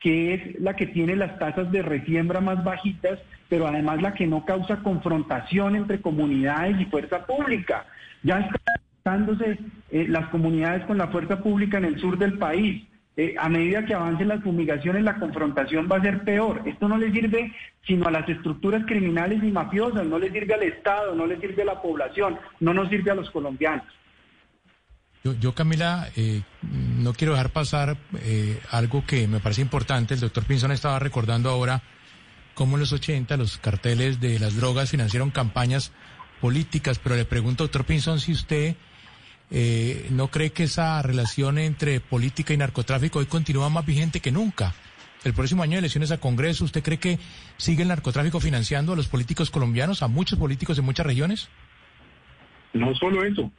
[0.00, 3.18] que es la que tiene las tasas de resiembra más bajitas,
[3.50, 7.84] pero además la que no causa confrontación entre comunidades y fuerza pública.
[8.22, 8.60] Ya están
[9.04, 9.58] dándose
[9.90, 12.86] eh, las comunidades con la fuerza pública en el sur del país.
[13.16, 16.62] Eh, a medida que avancen las fumigaciones, la confrontación va a ser peor.
[16.64, 17.52] Esto no le sirve
[17.86, 21.62] sino a las estructuras criminales y mafiosas, no le sirve al Estado, no le sirve
[21.62, 23.84] a la población, no nos sirve a los colombianos.
[25.22, 30.14] Yo, yo, Camila, eh, no quiero dejar pasar eh, algo que me parece importante.
[30.14, 31.82] El doctor Pinzón estaba recordando ahora
[32.54, 35.92] cómo en los 80 los carteles de las drogas financiaron campañas
[36.40, 38.76] políticas, pero le pregunto, doctor Pinzón, si usted
[39.50, 44.32] eh, no cree que esa relación entre política y narcotráfico hoy continúa más vigente que
[44.32, 44.72] nunca.
[45.22, 47.18] El próximo año de elecciones a Congreso, ¿usted cree que
[47.58, 51.50] sigue el narcotráfico financiando a los políticos colombianos, a muchos políticos de muchas regiones?
[52.72, 53.52] No solo eso,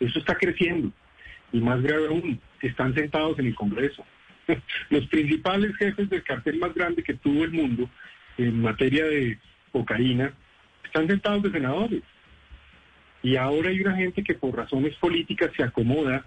[0.00, 0.90] eso está creciendo.
[1.52, 4.04] Y más grave aún, están sentados en el Congreso.
[4.90, 7.88] Los principales jefes del cartel más grande que tuvo el mundo
[8.38, 9.38] en materia de
[9.70, 10.32] cocaína
[10.84, 12.02] están sentados de senadores.
[13.22, 16.24] Y ahora hay una gente que por razones políticas se acomoda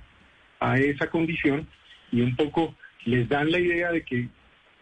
[0.59, 1.67] a esa condición
[2.11, 4.29] y un poco les dan la idea de que,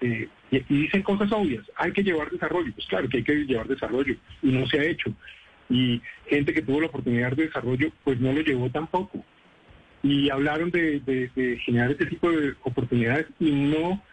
[0.02, 2.72] eh, y, y dicen cosas obvias, hay que llevar desarrollo.
[2.74, 5.14] Pues claro que hay que llevar desarrollo y no se ha hecho.
[5.70, 9.26] Y gente que tuvo la oportunidad de desarrollo, pues no lo llevó tampoco.
[10.04, 14.04] Y hablaron de, generar este tipo de oportunidades y no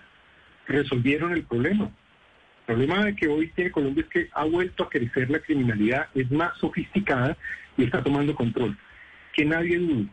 [0.67, 1.91] resolvieron el problema.
[2.61, 6.09] El problema de que hoy tiene Colombia es que ha vuelto a crecer la criminalidad,
[6.15, 7.37] es más sofisticada
[7.77, 8.79] y está tomando control.
[9.35, 10.09] Que nadie dude,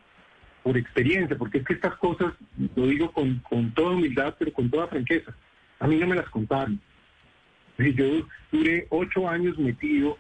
[0.63, 2.34] por experiencia, porque es que estas cosas,
[2.76, 5.36] lo digo con, con toda humildad, pero con toda franqueza,
[5.80, 6.82] a mí no me las contaron.
[7.78, 10.18] Yo duré ocho años metido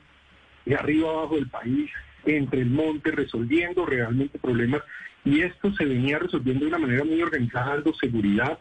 [0.65, 1.89] de arriba abajo del país,
[2.25, 4.81] entre el monte, resolviendo realmente problemas,
[5.27, 8.59] y esto se venía resolviendo de una manera muy organizada, dando seguridad,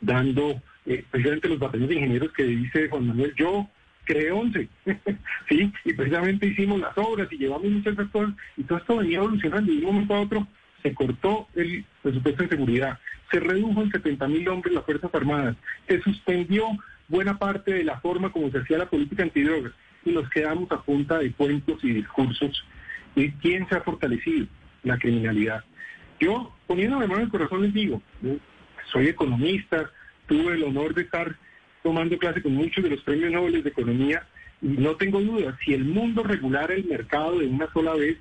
[0.00, 3.68] dando eh, precisamente los batallones de ingenieros que dice Juan Manuel, yo
[4.04, 4.68] creé 11,
[5.50, 5.70] ¿sí?
[5.84, 9.80] Y precisamente hicimos las obras y llevamos muchas cosas y todo esto venía evolucionando y
[9.80, 10.48] de un momento a otro
[10.82, 12.98] se cortó el presupuesto de seguridad,
[13.30, 16.68] se redujo en 70 mil hombres las Fuerzas Armadas, se suspendió
[17.08, 19.72] buena parte de la forma como se hacía la política antidrogas
[20.06, 22.64] y nos quedamos a punta de cuentos y discursos.
[23.14, 24.46] ¿Y quién se ha fortalecido?
[24.82, 25.64] La criminalidad.
[26.20, 28.02] Yo, poniéndome mano en el corazón, les digo,
[28.92, 29.90] soy economista,
[30.26, 31.36] tuve el honor de estar
[31.82, 34.26] tomando clase con muchos de los premios Nobel de Economía
[34.60, 38.18] y no tengo duda, si el mundo regulara el mercado de una sola vez,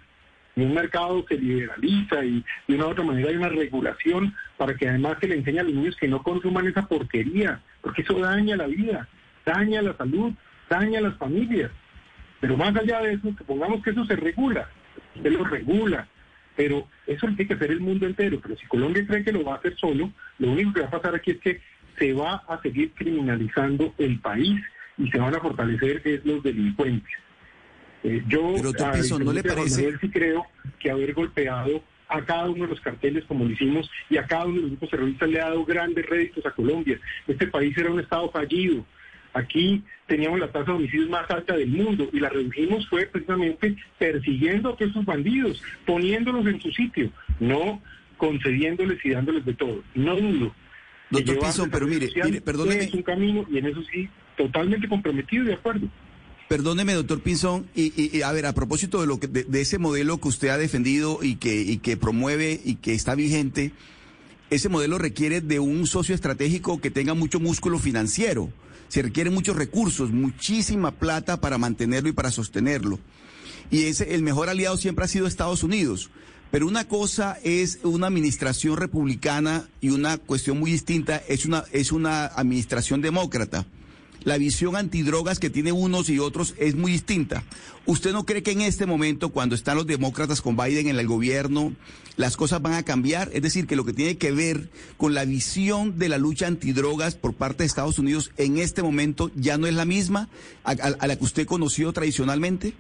[0.56, 4.74] y un mercado se liberaliza y de una u otra manera hay una regulación para
[4.76, 8.18] que además se le enseñe a los niños que no consuman esa porquería, porque eso
[8.20, 9.08] daña la vida,
[9.46, 10.34] daña la salud,
[10.68, 11.70] daña las familias.
[12.40, 14.68] Pero más allá de eso, supongamos que eso se regula,
[15.22, 16.08] se lo regula,
[16.58, 18.40] pero eso lo tiene que hacer el mundo entero.
[18.42, 20.92] Pero si Colombia cree que lo va a hacer solo, lo único que va a
[20.92, 21.62] pasar aquí es que
[21.98, 24.60] se va a seguir criminalizando el país
[24.98, 27.14] y se van a fortalecer es los delincuentes.
[28.04, 29.98] Eh, yo Pero, ¿no le parece?
[30.00, 30.46] sí creo
[30.80, 34.46] que haber golpeado a cada uno de los carteles como lo hicimos y a cada
[34.46, 37.00] uno de los grupos terroristas le ha dado grandes réditos a Colombia.
[37.28, 38.84] Este país era un estado fallido.
[39.34, 43.76] Aquí teníamos la tasa de homicidios más alta del mundo y la redujimos fue precisamente
[43.98, 47.82] persiguiendo a todos esos bandidos, poniéndolos en su sitio, no
[48.18, 49.84] concediéndoles y dándoles de todo.
[49.94, 50.54] No dudo
[51.10, 52.84] Doctor Pinzón, pero mire, mire, perdóneme.
[52.84, 55.88] Es un camino y en eso sí, totalmente comprometido y de acuerdo.
[56.50, 60.30] Perdóneme, doctor Pinzón, y, a ver, a propósito de lo que, de, ese modelo que
[60.30, 63.74] usted ha defendido y que, y que promueve y que está vigente,
[64.50, 68.50] ese modelo requiere de un socio estratégico que tenga mucho músculo financiero.
[68.88, 73.00] Se requieren muchos recursos, muchísima plata para mantenerlo y para sostenerlo.
[73.70, 76.10] Y ese, el mejor aliado siempre ha sido Estados Unidos.
[76.52, 81.92] Pero una cosa es una administración republicana y una cuestión muy distinta es una, es
[81.92, 83.66] una administración demócrata.
[84.28, 87.46] La visión antidrogas que tiene unos y otros es muy distinta.
[87.86, 91.08] ¿Usted no cree que en este momento, cuando están los demócratas con Biden en el
[91.08, 91.72] gobierno,
[92.18, 93.30] las cosas van a cambiar?
[93.32, 97.16] Es decir, que lo que tiene que ver con la visión de la lucha antidrogas
[97.16, 100.28] por parte de Estados Unidos en este momento ya no es la misma
[100.66, 102.74] a, la que usted conoció tradicionalmente.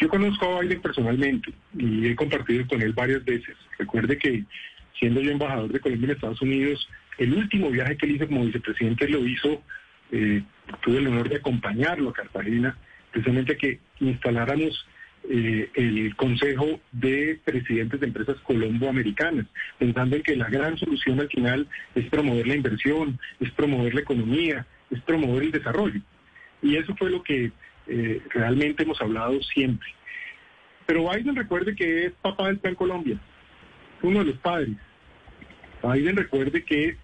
[0.00, 3.54] Yo conozco a Biden personalmente y he compartido con él varias veces.
[3.78, 4.46] Recuerde que
[4.98, 8.46] siendo yo embajador de Colombia en Estados Unidos, el último viaje que él hizo como
[8.46, 9.62] vicepresidente lo hizo,
[10.12, 10.42] eh,
[10.82, 12.76] tuve el honor de acompañarlo a Cartagena,
[13.10, 14.86] precisamente que instaláramos
[15.28, 19.46] eh, el Consejo de Presidentes de Empresas Colombo-Americanas,
[19.78, 24.02] pensando en que la gran solución al final es promover la inversión, es promover la
[24.02, 26.00] economía, es promover el desarrollo.
[26.62, 27.50] Y eso fue lo que
[27.88, 29.88] eh, realmente hemos hablado siempre.
[30.86, 33.18] Pero Biden recuerde que es papá del Plan Colombia,
[34.02, 34.76] uno de los padres.
[35.82, 36.96] Biden recuerde que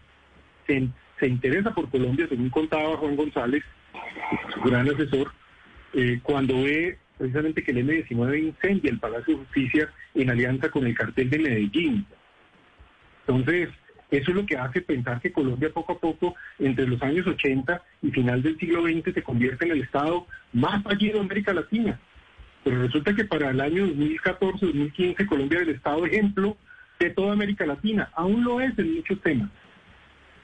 [0.67, 0.88] se,
[1.27, 3.63] interesa por Colombia, según contaba Juan González,
[4.55, 5.33] su gran asesor,
[5.95, 10.87] eh, cuando ve precisamente que el M-19 incendia el Palacio de Justicia en alianza con
[10.87, 12.07] el cartel de Medellín.
[13.27, 13.69] Entonces,
[14.11, 17.83] eso es lo que hace pensar que Colombia poco a poco, entre los años 80
[18.03, 21.99] y final del siglo XX, se convierte en el Estado más fallido de América Latina.
[22.65, 26.57] Pero resulta que para el año 2014-2015 Colombia es el Estado ejemplo
[26.99, 28.11] de toda América Latina.
[28.15, 29.51] Aún lo es en muchos temas.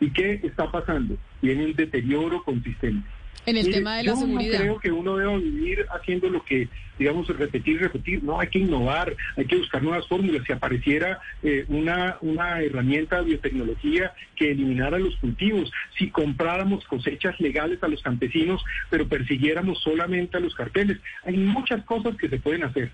[0.01, 1.17] ¿Y qué está pasando?
[1.41, 3.09] Tiene un deterioro consistente.
[3.47, 4.59] En el tema de la yo seguridad.
[4.59, 8.23] No creo que uno deba vivir haciendo lo que, digamos, repetir repetir.
[8.23, 10.43] No, hay que innovar, hay que buscar nuevas fórmulas.
[10.47, 17.41] Si apareciera eh, una, una herramienta de biotecnología que eliminara los cultivos, si compráramos cosechas
[17.41, 20.99] legales a los campesinos, pero persiguiéramos solamente a los carteles.
[21.25, 22.91] Hay muchas cosas que se pueden hacer,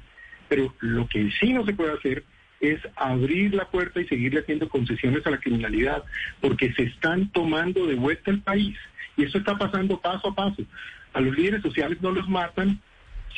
[0.48, 2.22] pero lo que sí no se puede hacer
[2.72, 6.04] es abrir la puerta y seguirle haciendo concesiones a la criminalidad,
[6.40, 8.76] porque se están tomando de vuelta el país.
[9.16, 10.62] Y eso está pasando paso a paso.
[11.12, 12.80] A los líderes sociales no los matan,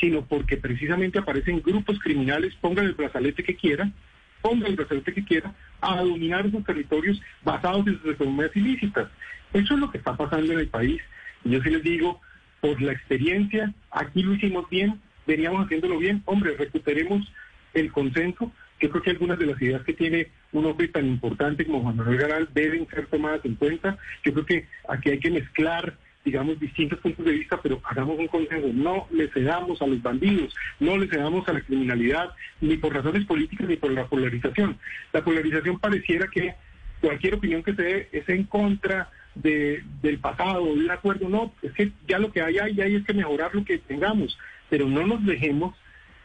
[0.00, 3.92] sino porque precisamente aparecen grupos criminales, pongan el brazalete que quieran,
[4.40, 9.08] pongan el brazalete que quiera, a dominar esos territorios basados en sus economías ilícitas.
[9.52, 11.00] Eso es lo que está pasando en el país.
[11.44, 12.20] Y yo sí les digo,
[12.60, 17.30] por la experiencia, aquí lo hicimos bien, veníamos haciéndolo bien, hombre, recuperemos
[17.74, 18.52] el consenso.
[18.80, 21.96] Yo creo que algunas de las ideas que tiene un hombre tan importante como Juan
[21.96, 23.98] Manuel Garal deben ser tomadas en cuenta.
[24.24, 28.26] Yo creo que aquí hay que mezclar digamos, distintos puntos de vista, pero hagamos un
[28.26, 28.68] consenso.
[28.74, 33.24] No le cedamos a los bandidos, no le cedamos a la criminalidad, ni por razones
[33.26, 34.76] políticas ni por la polarización.
[35.12, 36.56] La polarización pareciera que
[37.00, 41.28] cualquier opinión que se dé es en contra de, del pasado, de un acuerdo.
[41.28, 44.36] No, es que ya lo que hay ahí, hay es que mejorar lo que tengamos,
[44.68, 45.76] pero no nos dejemos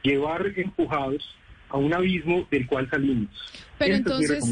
[0.02, 1.38] llevar empujados
[1.72, 3.30] a un abismo del cual salimos.
[3.86, 4.44] Pero entonces,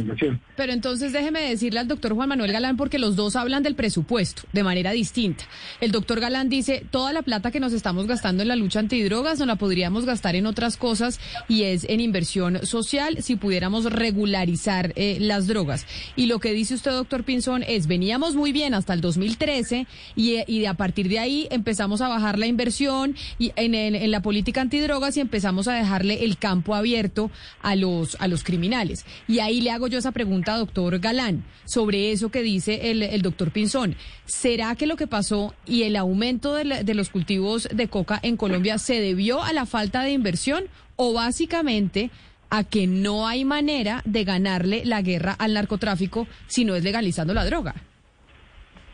[0.56, 4.44] pero entonces déjeme decirle al doctor Juan Manuel Galán, porque los dos hablan del presupuesto
[4.54, 5.46] de manera distinta.
[5.82, 9.40] El doctor Galán dice, toda la plata que nos estamos gastando en la lucha antidrogas
[9.40, 14.94] no la podríamos gastar en otras cosas y es en inversión social si pudiéramos regularizar
[14.96, 15.86] eh, las drogas.
[16.16, 20.38] Y lo que dice usted, doctor Pinzón, es, veníamos muy bien hasta el 2013 y,
[20.52, 24.22] y a partir de ahí empezamos a bajar la inversión y en, en- en la
[24.22, 29.06] política antidrogas y empezamos a dejarle el campo abierto a los, a los criminales.
[29.28, 33.52] Y ahí le hago yo esa pregunta, doctor Galán, sobre eso que dice el, doctor
[33.52, 33.96] Pinzón.
[34.26, 38.78] ¿Será que lo que pasó y el aumento de, los cultivos de coca en Colombia
[38.78, 40.66] se debió a la falta de inversión
[40.96, 42.12] o básicamente
[42.50, 47.34] a que no hay manera de ganarle la guerra al narcotráfico si no es legalizando
[47.34, 47.76] la droga?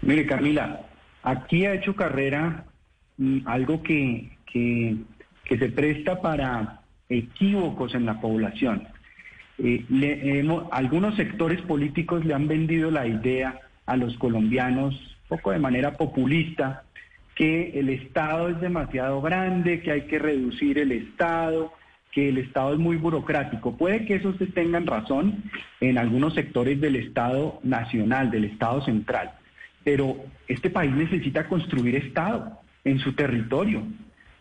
[0.02, 0.82] Mire, Camila,
[1.24, 2.66] aquí ha hecho carrera
[3.18, 8.88] mm, algo que, que se presta para equívocos en la población.
[9.58, 15.94] Eh, algunos sectores políticos le han vendido la idea a los colombianos, poco de manera
[15.98, 16.84] populista,
[17.36, 21.74] que el Estado es demasiado grande, que hay que reducir el Estado,
[22.12, 23.76] que el Estado es muy burocrático.
[23.76, 25.44] Puede que eso se tengan razón
[25.82, 29.34] en algunos sectores del Estado nacional, del Estado central,
[29.84, 30.16] pero
[30.48, 33.84] este país necesita construir Estado en su territorio.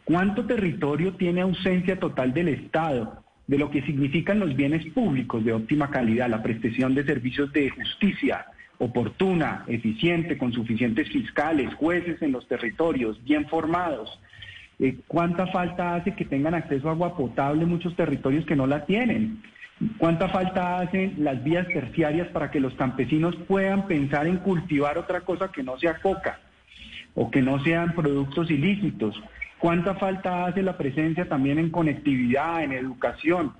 [0.05, 3.24] ¿Cuánto territorio tiene ausencia total del Estado?
[3.47, 7.71] De lo que significan los bienes públicos de óptima calidad, la prestación de servicios de
[7.71, 8.47] justicia
[8.79, 14.19] oportuna, eficiente, con suficientes fiscales, jueces en los territorios, bien formados.
[14.81, 18.67] Eh, ¿Cuánta falta hace que tengan acceso a agua potable en muchos territorios que no
[18.67, 19.43] la tienen?
[19.99, 25.21] ¿Cuánta falta hacen las vías terciarias para que los campesinos puedan pensar en cultivar otra
[25.21, 26.41] cosa que no sea coca?
[27.15, 29.21] o que no sean productos ilícitos.
[29.65, 33.55] ¿Cuánta falta hace la presencia también en conectividad, en educación?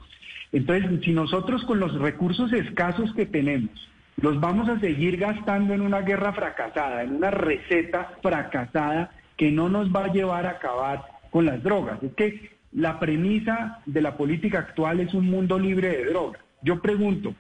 [0.53, 3.71] Entonces, si nosotros con los recursos escasos que tenemos
[4.21, 9.71] los vamos a seguir gastando en una guerra fracasada, en una receta fracasada que no
[9.71, 12.03] nos va a llevar a acabar con las drogas.
[12.03, 16.43] Es que la premisa de la política actual es un mundo libre de drogas.
[16.61, 17.35] Yo pregunto,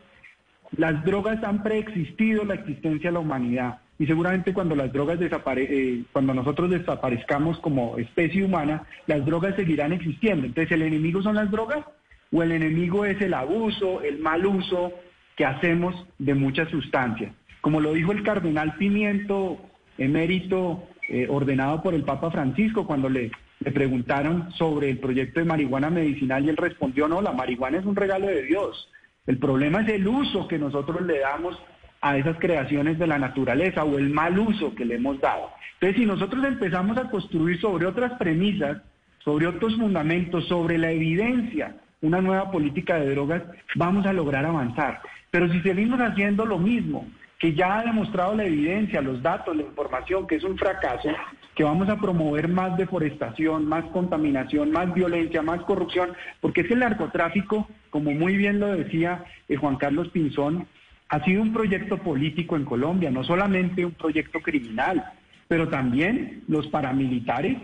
[0.74, 5.66] las drogas han preexistido la existencia de la humanidad y seguramente cuando las drogas desapare
[5.70, 10.46] eh, cuando nosotros desaparezcamos como especie humana, las drogas seguirán existiendo.
[10.46, 11.84] Entonces, ¿el enemigo son las drogas
[12.32, 14.92] o el enemigo es el abuso, el mal uso
[15.36, 17.32] que hacemos de muchas sustancias?
[17.60, 19.60] Como lo dijo el cardenal Pimiento,
[19.96, 23.30] emérito eh, ordenado por el Papa Francisco, cuando le,
[23.60, 27.84] le preguntaron sobre el proyecto de marihuana medicinal y él respondió, no, la marihuana es
[27.84, 28.90] un regalo de Dios.
[29.26, 31.58] El problema es el uso que nosotros le damos
[32.04, 35.48] a esas creaciones de la naturaleza o el mal uso que le hemos dado.
[35.80, 38.82] Entonces, si nosotros empezamos a construir sobre otras premisas,
[39.24, 43.42] sobre otros fundamentos, sobre la evidencia, una nueva política de drogas,
[43.76, 45.00] vamos a lograr avanzar.
[45.30, 49.62] Pero si seguimos haciendo lo mismo, que ya ha demostrado la evidencia, los datos, la
[49.62, 51.08] información, que es un fracaso,
[51.54, 56.80] que vamos a promover más deforestación, más contaminación, más violencia, más corrupción, porque es el
[56.80, 60.66] narcotráfico, como muy bien lo decía eh, Juan Carlos Pinzón,
[61.14, 65.12] ha sido un proyecto político en Colombia, no solamente un proyecto criminal,
[65.46, 67.56] pero también los paramilitares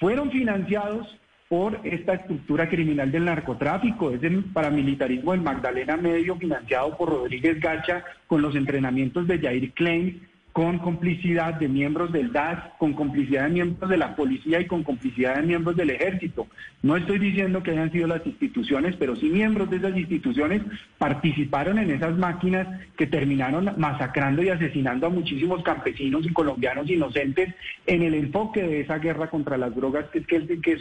[0.00, 1.06] fueron financiados
[1.48, 7.60] por esta estructura criminal del narcotráfico, es el paramilitarismo del Magdalena Medio financiado por Rodríguez
[7.60, 10.26] Gacha con los entrenamientos de Jair Klein,
[10.56, 14.84] con complicidad de miembros del DAS, con complicidad de miembros de la policía y con
[14.84, 16.46] complicidad de miembros del ejército.
[16.80, 20.62] No estoy diciendo que hayan sido las instituciones, pero sí miembros de esas instituciones
[20.96, 27.54] participaron en esas máquinas que terminaron masacrando y asesinando a muchísimos campesinos y colombianos inocentes
[27.86, 30.78] en el enfoque de esa guerra contra las drogas, que es que,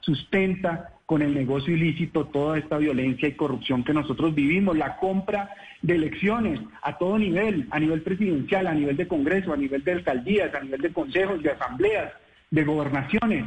[0.00, 5.50] sustenta con el negocio ilícito toda esta violencia y corrupción que nosotros vivimos, la compra
[5.82, 9.92] de elecciones a todo nivel, a nivel presidencial, a nivel de Congreso, a nivel de
[9.92, 12.12] alcaldías, a nivel de consejos, de asambleas,
[12.50, 13.44] de gobernaciones.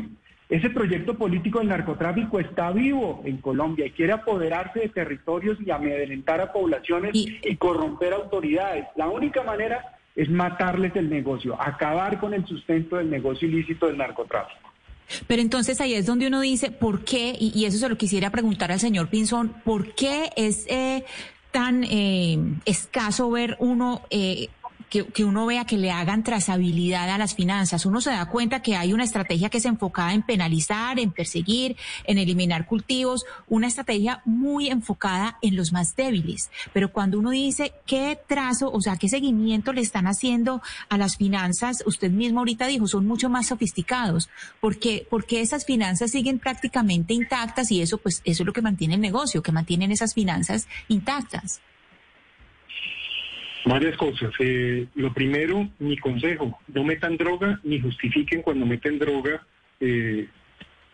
[0.50, 5.72] Ese proyecto político del narcotráfico está vivo en Colombia y quiere apoderarse de territorios y
[5.72, 8.86] amedrentar a poblaciones Y- y corromper autoridades.
[8.96, 13.98] La única manera es matarles el negocio, acabar con el sustento del negocio ilícito del
[13.98, 14.67] narcotráfico.
[15.28, 17.36] Pero entonces ahí es donde uno dice, ¿por qué?
[17.40, 21.06] Y, eso se lo quisiera preguntar al señor Pinzón, ¿por qué es eh,
[21.52, 24.02] tan eh, escaso ver uno...
[24.10, 24.50] eh,
[24.90, 27.86] que, que uno vea que le hagan trazabilidad a las finanzas.
[27.86, 31.76] Uno se da cuenta que hay una estrategia que es enfocada en penalizar, en perseguir,
[32.06, 36.50] en eliminar cultivos, una estrategia muy enfocada en los más débiles.
[36.74, 41.18] Pero cuando uno dice qué trazo, o sea, qué seguimiento le están haciendo a las
[41.18, 44.30] finanzas, usted mismo ahorita dijo, son mucho más sofisticados.
[44.60, 48.96] porque Porque esas finanzas siguen prácticamente intactas y eso, pues, eso es lo que mantiene
[48.96, 51.62] el negocio, que mantienen esas finanzas intactas.
[53.68, 54.32] Varias cosas.
[54.40, 59.46] Eh, lo primero, mi consejo, no metan droga ni justifiquen cuando meten droga
[59.82, 60.26] eh,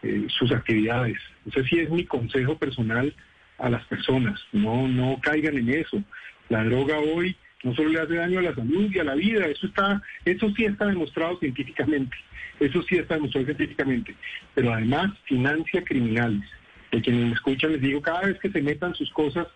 [0.01, 1.17] eh, sus actividades.
[1.45, 3.13] Ese sí es mi consejo personal
[3.59, 4.39] a las personas.
[4.53, 6.03] No, no caigan en eso.
[6.49, 9.45] La droga hoy no solo le hace daño a la salud y a la vida,
[9.45, 12.17] eso está, eso sí está demostrado científicamente.
[12.59, 14.15] Eso sí está demostrado científicamente.
[14.55, 16.43] Pero además financia criminales.
[16.91, 19.47] De quienes me escuchan les digo, cada vez que se metan sus cosas,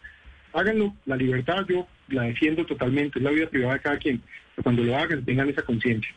[0.59, 0.95] háganlo.
[1.05, 4.21] La libertad yo la defiendo totalmente, es la vida privada de cada quien.
[4.55, 6.13] Pero cuando lo hagan, tengan esa conciencia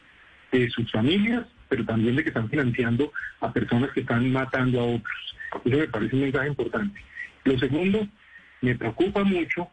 [0.52, 4.84] de sus familias, pero también de que están financiando a personas que están matando a
[4.84, 5.36] otros.
[5.64, 7.00] Eso me parece un mensaje importante.
[7.44, 8.06] Lo segundo,
[8.60, 9.68] me preocupa mucho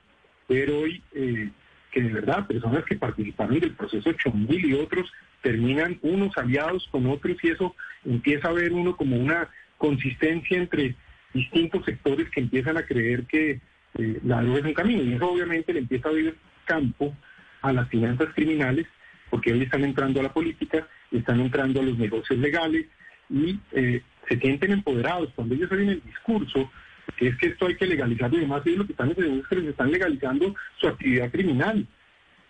[0.48, 1.50] ver hoy eh,
[1.92, 5.12] que de verdad personas que participaron del proceso Chomil y otros
[5.42, 10.96] terminan unos aliados con otros y eso empieza a ver uno como una consistencia entre
[11.34, 13.60] distintos sectores que empiezan a creer que
[13.98, 16.36] eh, la droga es un camino y eso obviamente le empieza a abrir
[16.66, 17.16] campo
[17.62, 18.88] a las finanzas criminales
[19.30, 22.86] porque hoy están entrando a la política, están entrando a los negocios legales
[23.30, 25.32] y eh, se sienten empoderados.
[25.36, 26.72] Cuando ellos oyen el discurso,
[27.18, 29.48] que es que esto hay que legalizar y demás, ellos lo que están haciendo es
[29.48, 31.86] que les están legalizando su actividad criminal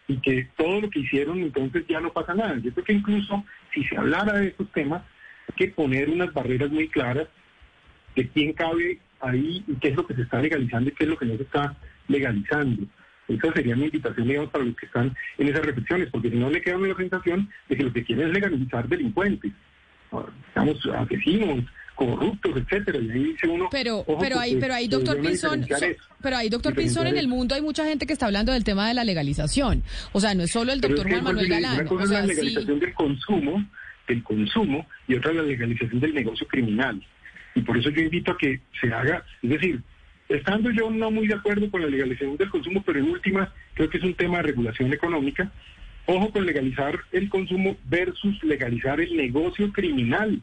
[0.07, 2.57] y que todo lo que hicieron entonces ya no pasa nada.
[2.57, 3.43] Yo creo que incluso
[3.73, 5.03] si se hablara de estos temas,
[5.49, 7.27] hay que poner unas barreras muy claras
[8.15, 11.09] de quién cabe ahí y qué es lo que se está legalizando y qué es
[11.09, 11.75] lo que no se está
[12.07, 12.83] legalizando.
[13.27, 16.49] Esa sería mi invitación, digamos, para los que están en esas reflexiones, porque si no
[16.49, 19.51] le queda una sensación de que lo que quieren es legalizar delincuentes,
[20.55, 23.67] digamos, asesinos, corruptos, etcétera, y ahí dice uno...
[23.71, 25.65] Pero, pero ahí, pero ahí, doctor Pinzón,
[26.21, 28.87] pero ahí, doctor Pinzón, en el mundo hay mucha gente que está hablando del tema
[28.87, 29.83] de la legalización.
[30.13, 31.79] O sea, no es solo el doctor Juan Manuel Galán.
[31.81, 33.65] Una cosa es la legalización del consumo,
[34.07, 37.03] del consumo, y otra la legalización del negocio criminal.
[37.57, 39.81] Y por eso yo invito a que se haga, es decir,
[40.29, 43.89] estando yo no muy de acuerdo con la legalización del consumo, pero en última creo
[43.89, 45.51] que es un tema de regulación económica,
[46.05, 50.39] ojo con legalizar el consumo versus legalizar el negocio criminal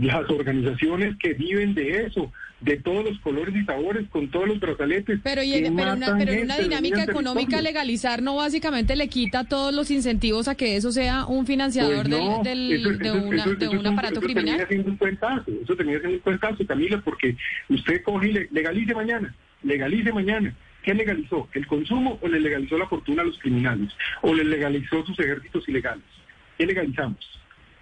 [0.00, 4.60] las organizaciones que viven de eso, de todos los colores y sabores, con todos los
[4.60, 5.20] brazaletes.
[5.22, 10.48] Pero, pero, una, pero una dinámica económica legalizar no básicamente le quita todos los incentivos
[10.48, 14.56] a que eso sea un financiador del, de, un aparato criminal.
[14.56, 17.36] Termina siendo un cuentazo, eso termina siendo un cuentazo, Camila, porque
[17.68, 20.54] usted coge y legalice mañana, legalice mañana.
[20.82, 21.46] ¿Qué legalizó?
[21.52, 23.90] ¿El consumo o le legalizó la fortuna a los criminales?
[24.22, 26.04] ¿O le legalizó sus ejércitos ilegales?
[26.56, 27.39] ¿Qué legalizamos?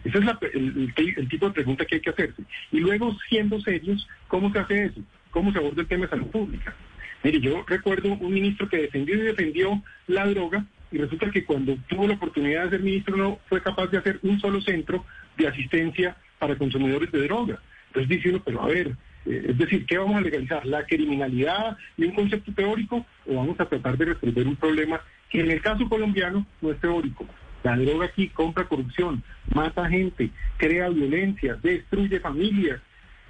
[0.09, 2.43] Ese es el, tipo de pregunta que hay que hacerse.
[2.73, 5.01] Y luego, siendo serios, ¿cómo se hace eso?
[5.31, 6.75] ¿Cómo se aborda el tema de salud pública?
[7.23, 11.77] Mire, yo recuerdo un ministro que defendió y defendió la droga y resulta que cuando
[11.89, 15.05] tuvo la oportunidad de ser ministro no fue capaz de hacer un solo centro
[15.37, 17.61] de asistencia para consumidores de droga.
[17.89, 18.97] Entonces dice uno, pero a ver,
[19.27, 20.65] eh, es decir, ¿qué vamos a legalizar?
[20.65, 25.41] ¿La criminalidad y un concepto teórico o vamos a tratar de resolver un problema que
[25.41, 27.27] en el caso colombiano no es teórico,
[27.63, 29.23] la droga aquí compra corrupción,
[29.55, 32.81] mata gente, crea violencia, destruye familias.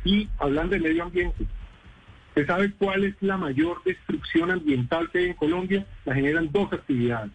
[0.05, 1.47] Y hablando de medio ambiente,
[2.29, 5.87] ¿usted sabe cuál es la mayor destrucción ambiental que hay en Colombia?
[6.05, 7.33] La generan dos actividades.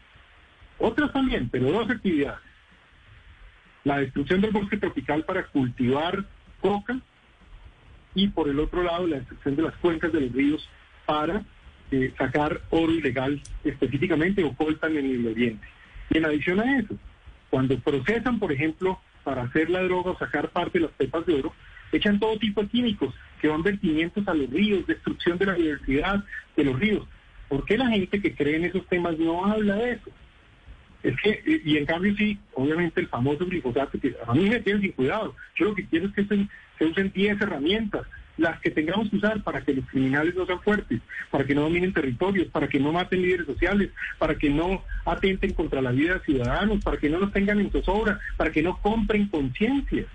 [0.78, 2.40] Otras también, pero dos actividades.
[3.84, 6.26] La destrucción del bosque tropical para cultivar
[6.62, 7.00] coca
[8.16, 10.70] y por el otro lado la destrucción de las cuencas de los ríos
[11.06, 11.44] para
[11.92, 15.68] eh, sacar oro ilegal específicamente o coltan en el oriente.
[16.14, 16.96] En adición a eso,
[17.50, 21.36] cuando procesan, por ejemplo, para hacer la droga o sacar parte de las pepas de
[21.36, 21.54] oro,
[21.92, 26.24] echan todo tipo de químicos que van vertimientos a los ríos, destrucción de la biodiversidad
[26.56, 27.08] de los ríos.
[27.50, 30.12] ¿Por qué la gente que cree en esos temas no habla de eso?
[31.04, 34.82] Es que, y en cambio sí, obviamente el famoso glifosato, que a mí me tienen
[34.82, 35.36] sin cuidado.
[35.56, 36.48] Yo lo que quiero es que se,
[36.78, 38.04] se usen 10 herramientas
[38.38, 41.62] las que tengamos que usar para que los criminales no sean fuertes, para que no
[41.62, 46.16] dominen territorios, para que no maten líderes sociales, para que no atenten contra la vida
[46.16, 50.06] de ciudadanos, para que no los tengan en zozobra, para que no compren conciencia.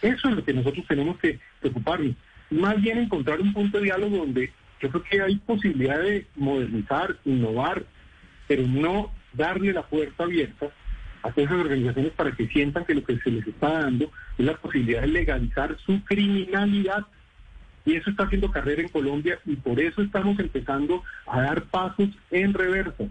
[0.00, 2.16] Eso es lo que nosotros tenemos que preocuparnos.
[2.50, 7.16] Más bien encontrar un punto de diálogo donde yo creo que hay posibilidad de modernizar,
[7.24, 7.84] innovar,
[8.48, 10.70] pero no darle la puerta abierta
[11.22, 14.56] a esas organizaciones para que sientan que lo que se les está dando es la
[14.56, 17.06] posibilidad de legalizar su criminalidad
[17.84, 22.08] y eso está haciendo carrera en Colombia y por eso estamos empezando a dar pasos
[22.30, 23.04] en reversa.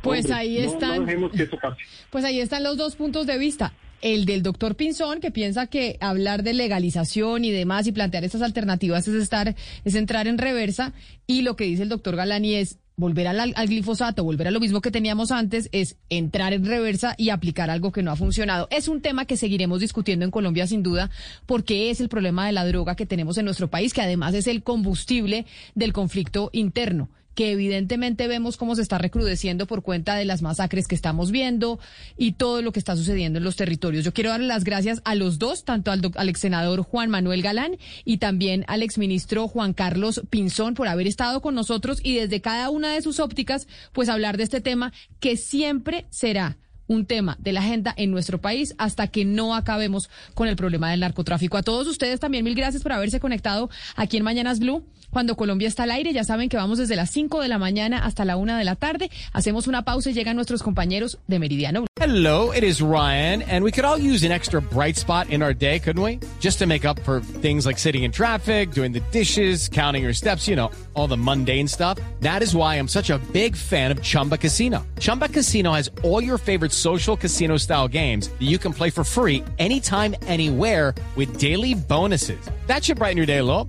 [0.00, 1.06] Pues ahí están.
[1.06, 1.82] que eso pase.
[2.10, 3.72] Pues ahí están los dos puntos de vista.
[4.00, 8.42] El del doctor Pinzón, que piensa que hablar de legalización y demás y plantear estas
[8.42, 9.54] alternativas es estar,
[9.84, 10.92] es entrar en reversa.
[11.26, 14.80] Y lo que dice el doctor Galani es volver al, glifosato, volver a lo mismo
[14.80, 18.68] que teníamos antes, es entrar en reversa y aplicar algo que no ha funcionado.
[18.70, 21.10] Es un tema que seguiremos discutiendo en Colombia sin duda,
[21.44, 24.46] porque es el problema de la droga que tenemos en nuestro país, que además es
[24.46, 30.24] el combustible del conflicto interno que evidentemente vemos cómo se está recrudeciendo por cuenta de
[30.24, 31.78] las masacres que estamos viendo
[32.16, 34.04] y todo lo que está sucediendo en los territorios.
[34.04, 37.42] Yo quiero darle las gracias a los dos, tanto al, al ex senador Juan Manuel
[37.42, 42.40] Galán y también al exministro Juan Carlos Pinzón por haber estado con nosotros y desde
[42.40, 47.36] cada una de sus ópticas, pues hablar de este tema que siempre será un tema
[47.40, 51.56] de la agenda en nuestro país hasta que no acabemos con el problema del narcotráfico.
[51.56, 54.84] A todos ustedes también mil gracias por haberse conectado aquí en Mañanas Blue.
[55.12, 57.98] Cuando Colombia está al aire, ya saben que vamos desde las 5 de la mañana
[58.06, 59.10] hasta la 1 de la tarde.
[59.34, 61.84] Hacemos una pausa y llegan nuestros compañeros de Meridiano.
[62.00, 65.52] Hello, it is Ryan, and we could all use an extra bright spot in our
[65.52, 66.18] day, couldn't we?
[66.40, 70.14] Just to make up for things like sitting in traffic, doing the dishes, counting your
[70.14, 71.98] steps, you know, all the mundane stuff.
[72.20, 74.82] That is why I'm such a big fan of Chumba Casino.
[74.98, 79.04] Chumba Casino has all your favorite social casino style games that you can play for
[79.04, 82.40] free anytime, anywhere with daily bonuses.
[82.66, 83.68] That should brighten your day a little.